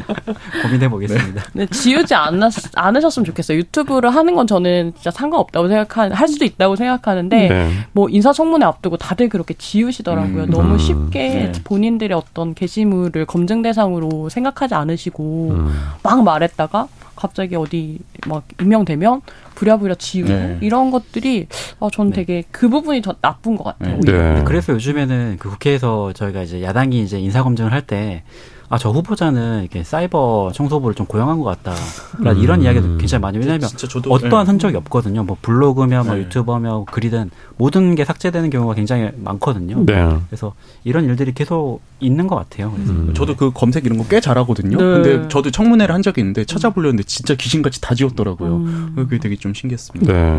[0.64, 1.44] 고민해 보겠습니다.
[1.54, 1.66] 네.
[1.66, 3.58] 네, 지우지 않았, 않으셨으면 좋겠어요.
[3.60, 7.72] 유튜브를 하는 건 저는 진짜 상관없다고 생각하는, 할 수도 있다고 생각하는데, 네.
[7.92, 10.44] 뭐 인사청문회 앞두고 다들 그렇게 지우시더라고요.
[10.44, 10.78] 음, 너무 음.
[10.78, 11.52] 쉽게 네.
[11.64, 15.74] 본인들의 어떤 게시물을 검증 대상으로 생각하지 않으시고, 음.
[16.04, 16.88] 막 말했다가,
[17.18, 17.98] 갑자기 어디
[18.28, 19.22] 막 임명되면
[19.56, 20.58] 부랴부랴 지우고 네.
[20.62, 21.48] 이런 것들이
[21.80, 22.16] 어, 저는 네.
[22.18, 24.00] 되게 그 부분이 더 나쁜 것 같아요.
[24.02, 24.44] 네.
[24.46, 28.24] 그래서 요즘에는 그 국회에서 저희가 이제 야당이 이제 인사 검증을 할 때
[28.70, 31.74] 아, 저 후보자는 이렇게 사이버 청소부를 좀 고용한 것 같다.
[32.20, 32.38] 음.
[32.38, 34.52] 이런 이야기도 굉장히 많이 왜냐하면 저도, 어떠한 네.
[34.52, 35.24] 흔적이 없거든요.
[35.24, 36.22] 뭐 블로그며 뭐 네.
[36.22, 39.86] 유튜버며 글이든 모든 게 삭제되는 경우가 굉장히 많거든요.
[39.86, 40.18] 네.
[40.28, 40.54] 그래서
[40.84, 42.74] 이런 일들이 계속 있는 것 같아요.
[42.78, 43.14] 음.
[43.16, 44.78] 저도 그 검색 이런 거 꽤 잘하거든요.
[44.78, 44.84] 네.
[44.84, 48.56] 근데 저도 청문회를 한 적이 있는데 찾아보려는데 진짜 귀신같이 다 지웠더라고요.
[48.58, 48.94] 음.
[48.96, 50.12] 그게 되게 좀 신기했습니다.
[50.12, 50.36] 네.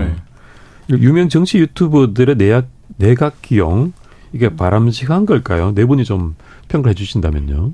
[0.90, 0.98] 네.
[0.98, 2.66] 유명 정치 유튜버들의 내각,
[2.98, 3.92] 내각 기용
[4.34, 5.72] 이게 바람직한 걸까요?
[5.74, 6.34] 네 분이 좀
[6.68, 7.72] 평가해 주신다면요.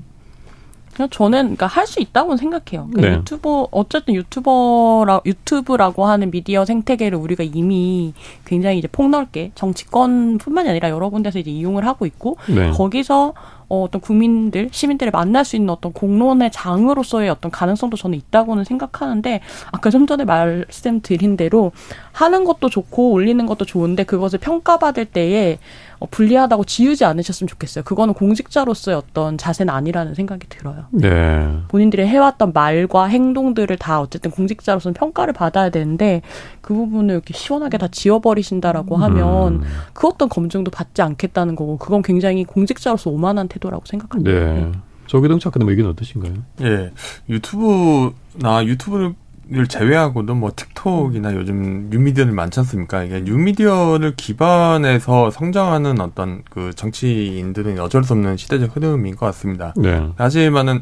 [0.95, 2.87] 그냥 저는 그러니까 할 수 있다고 생각해요.
[2.91, 3.17] 그러니까 네.
[3.17, 11.09] 유튜버 어쨌든 유튜버라 유튜브라고 하는 미디어 생태계를 우리가 이미 굉장히 이제 폭넓게 정치권뿐만이 아니라 여러
[11.09, 12.71] 군데서 이제 이용을 하고 있고 네.
[12.71, 13.33] 거기서
[13.67, 19.41] 어, 어떤 국민들, 시민들을 만날 수 있는 어떤 공론의 장으로서의 어떤 가능성도 저는 있다고는 생각하는데
[19.71, 21.71] 아까 좀 전에 말씀드린 대로
[22.11, 25.57] 하는 것도 좋고 올리는 것도 좋은데 그것을 평가받을 때에
[25.99, 27.83] 어, 불리하다고 지우지 않으셨으면 좋겠어요.
[27.83, 30.85] 그거는 공직자로서의 어떤 자세는 아니라는 생각이 들어요.
[30.91, 31.59] 네.
[31.67, 36.21] 본인들이 해왔던 말과 행동들을 다 어쨌든 공직자로서는 평가를 받아야 되는데
[36.61, 39.63] 그 부분을 이렇게 시원하게 다 지워버리신다라고 하면 음.
[39.93, 44.31] 그 어떤 검증도 받지 않겠다는 거고 그건 굉장히 공직자로서 오만한 태도라고 생각합니다.
[44.31, 44.53] 네.
[44.53, 44.71] 네.
[45.07, 46.33] 조기동 작가님 의견 어떠신가요?
[46.61, 46.91] 예.
[47.29, 49.13] 유튜브나 유튜브를
[49.47, 53.03] 를 제외하고도 뭐 틱톡이나 요즘 뉴미디어들 많지 않습니까?
[53.03, 59.75] 이게 뉴미디어를 기반해서 성장하는 어떤 그 정치인들은 어쩔 수 없는 시대적 흐름인 것 같습니다.
[59.77, 60.09] 네.
[60.17, 60.81] 하지만은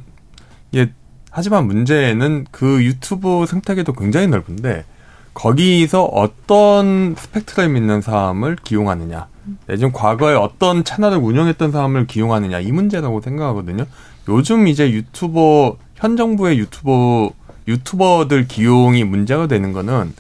[0.75, 0.93] 예
[1.29, 4.85] 하지만 문제는 그 유튜브 생태계도 굉장히 넓은데
[5.33, 9.27] 거기서 어떤 스펙트럼 있는 사람을 기용하느냐,
[9.69, 13.85] 예전 과거에 어떤 채널을 운영했던 사람을 기용하느냐 이 문제라고 생각하거든요.
[14.29, 17.31] 요즘 이제 유튜버 현 정부의 유튜버
[17.67, 20.13] 유튜버들 기용이 문제가 되는 거는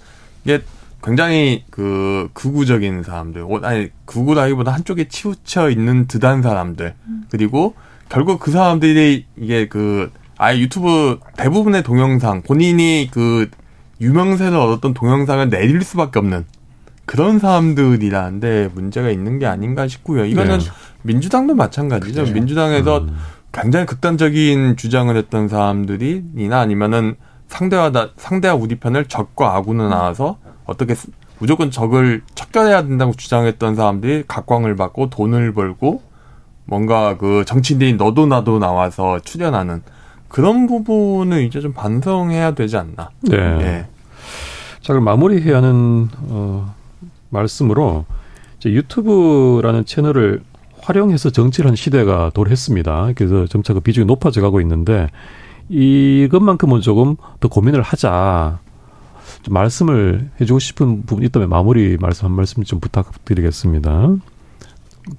[0.43, 0.61] 이게
[1.03, 6.93] 굉장히 그 극우적인 사람들, 아니 극우라기보다 한쪽에 치우쳐 있는 듯한 사람들,
[7.29, 7.75] 그리고
[8.07, 13.49] 결국 그 사람들이 이게 그 아예 유튜브 대부분의 동영상 본인이 그
[14.01, 16.45] 유명세를 얻었던 동영상을 내릴 수밖에 없는
[17.05, 20.25] 그런 사람들이라는데 문제가 있는 게 아닌가 싶고요.
[20.25, 20.65] 이거는 네.
[21.01, 22.13] 민주당도 마찬가지죠.
[22.13, 22.33] 그렇죠.
[22.33, 23.17] 민주당에서 음.
[23.51, 27.15] 굉장히 극단적인 주장을 했던 사람들이나 아니면은
[27.53, 30.95] 상대와 나, 상대와 우리 편을 적과 아군을 나와서 어떻게
[31.37, 36.01] 무조건 적을 척결해야 된다고 주장했던 사람들이 각광을 받고 돈을 벌고
[36.65, 39.83] 뭔가 그 정치인들이 너도 나도 나와서 출연하는
[40.29, 43.11] 그런 부분을 이제 좀 반성해야 되지 않나.
[43.21, 43.37] 네.
[43.37, 43.85] 예.
[44.81, 46.73] 자, 그럼 마무리해야 하는 어,
[47.29, 48.05] 말씀으로
[48.57, 50.41] 이제 유튜브라는 채널을
[50.81, 53.11] 활용해서 정치를 한 시대가 도래했습니다.
[53.15, 55.09] 그래서 점차 그 비중이 높아져 가고 있는데
[55.73, 58.59] 이것만큼은 조금 더 고민을 하자.
[59.41, 64.15] 좀 말씀을 해주고 싶은 부분이 있다면 마무리 말씀 한 말씀 좀 부탁드리겠습니다.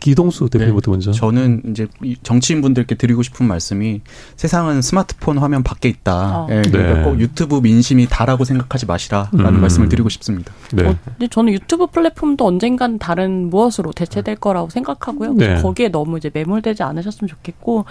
[0.01, 1.13] 이동수 대표부터 네, 먼저.
[1.13, 1.87] 저는 이제
[2.23, 4.01] 정치인분들께 드리고 싶은 말씀이
[4.37, 6.45] 세상은 스마트폰 화면 밖에 있다.
[6.45, 6.47] 어.
[6.51, 7.03] 예, 그러니까 네.
[7.03, 9.61] 꼭 유튜브 민심이 다라고 생각하지 마시라라는 음.
[9.61, 10.53] 말씀을 드리고 싶습니다.
[10.73, 10.87] 네.
[10.87, 15.35] 어, 근데 저는 유튜브 플랫폼도 언젠간 다른 무엇으로 대체될 거라고 생각하고요.
[15.35, 15.61] 네.
[15.61, 17.85] 거기에 너무 이제 매몰되지 않으셨으면 좋겠고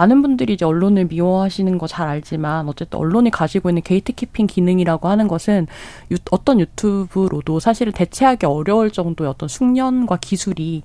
[0.00, 5.26] 많은 분들이 이제 언론을 미워하시는 거 잘 알지만 어쨌든 언론이 가지고 있는 gatekeeping 기능이라고 하는
[5.28, 5.66] 것은
[6.12, 10.82] 유, 어떤 유튜브로도 사실은 대체하기 어려울 정도의 어떤 숙련과 기술이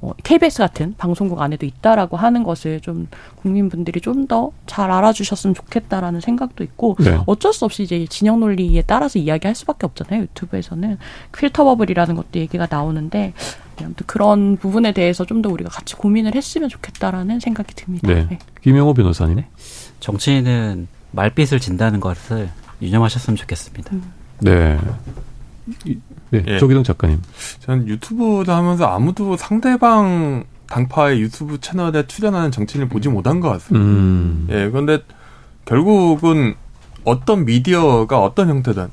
[0.00, 3.08] 어, KBS 같은 방송국 안에도 있다라고 하는 것을 좀
[3.42, 7.18] 국민분들이 좀 더 잘 알아주셨으면 좋겠다라는 생각도 있고 네.
[7.26, 10.98] 어쩔 수 없이 이제 진영 논리에 따라서 이야기할 수밖에 없잖아요 유튜브에서는
[11.36, 13.32] 필터 버블이라는 것도 얘기가 나오는데
[13.84, 18.08] 아무튼 그런 부분에 대해서 좀 더 우리가 같이 고민을 했으면 좋겠다라는 생각이 듭니다.
[18.08, 18.26] 네.
[18.28, 18.38] 네.
[18.62, 19.36] 김영호 변호사님.
[19.36, 19.48] 네.
[20.00, 22.50] 정치인은 말빛을 진다는 것을
[22.82, 23.94] 유념하셨으면 좋겠습니다.
[23.94, 24.12] 음.
[24.40, 24.78] 네.
[26.30, 26.58] 네, 예.
[26.58, 27.22] 조기동 작가님.
[27.60, 33.84] 저는 유튜브도 하면서 아무도 상대방 당파의 유튜브 채널에 출연하는 정치인을 보지 못한 것 같습니다.
[33.86, 34.46] 음.
[34.50, 34.98] 예, 그런데
[35.64, 36.54] 결국은
[37.04, 38.88] 어떤 미디어가 어떤 형태든,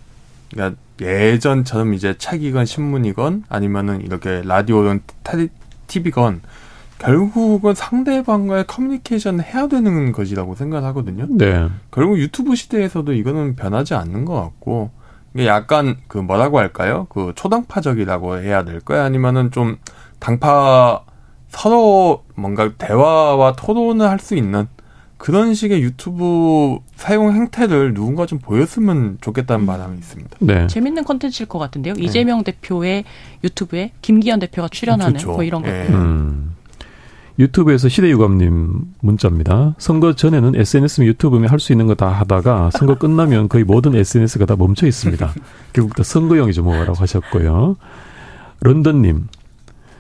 [0.52, 5.02] 그러니까 예전처럼 이제 책이건 신문이건 아니면은 이렇게 라디오든
[5.88, 6.42] TV건
[6.98, 11.28] 결국은 상대방과의 커뮤니케이션을 해야 되는 것이라고 생각을 하거든요.
[11.30, 11.68] 네.
[11.92, 14.92] 결국 유튜브 시대에서도 이거는 변하지 않는 것 같고
[15.34, 17.08] 이게 약간 그 뭐라고 할까요?
[17.10, 19.04] 그 초당파적이라고 해야 될까요?
[19.04, 19.78] 아니면은 좀
[20.20, 21.02] 당파
[21.50, 24.68] 서로 뭔가 대화와 토론을 할 수 있는
[25.18, 30.38] 그런 식의 유튜브 사용 행태를 누군가 좀 보였으면 좋겠다는 바람이 있습니다.
[30.40, 30.68] 네.
[30.68, 31.94] 재밌는 컨텐츠일 것 같은데요.
[31.94, 32.04] 네.
[32.04, 33.06] 이재명 대표의
[33.44, 35.70] 유튜브에 김기현 대표가 출연하는 뭐 이런 것.
[35.70, 35.88] 네.
[35.90, 36.52] 음.
[37.38, 39.76] 유튜브에서 시대유감님 문자입니다.
[39.78, 44.46] 선거 전에는 SNS면 유튜브면 할 수 있는 거 다 하다가 선거 끝나면 거의 모든 SNS가
[44.46, 45.34] 다 멈춰 있습니다.
[45.74, 47.76] 결국 다 선거용이죠 뭐라고 하셨고요.
[48.62, 49.28] 런던님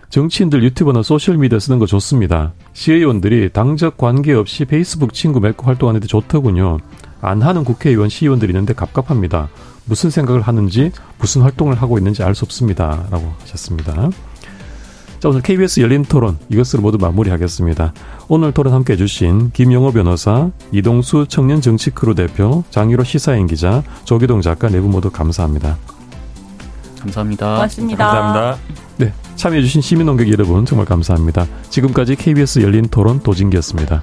[0.10, 2.53] 정치인들 유튜브나 소셜미디어 쓰는 거 좋습니다.
[2.74, 6.78] 시의원들이 당적 관계없이 페이스북 친구 맺고 활동하는데 좋더군요.
[7.22, 9.49] 안 하는 국회의원 시의원들이 있는데 갑갑합니다.
[9.86, 13.08] 무슨 생각을 하는지 무슨 활동을 하고 있는지 알 수 없습니다.
[13.12, 14.09] 라고 하셨습니다.
[15.20, 17.93] 자, 오늘 KBS 열린 토론 이것으로 모두 마무리하겠습니다.
[18.28, 24.42] 오늘 토론 함께 해주신 김영호 변호사, 이동수 청년 정치 크루 대표, 장유로 시사인 기자, 조기동
[24.42, 25.78] 작가 네분 모두 감사합니다.
[27.05, 27.55] 감사합니다.
[27.55, 28.05] 고맙습니다.
[28.05, 28.57] 감사합니다.
[28.97, 31.45] 네, 참여해주신 시민농객 여러분 정말 감사합니다.
[31.69, 34.01] 지금까지 KBS 열린 토론 도진기였습니다.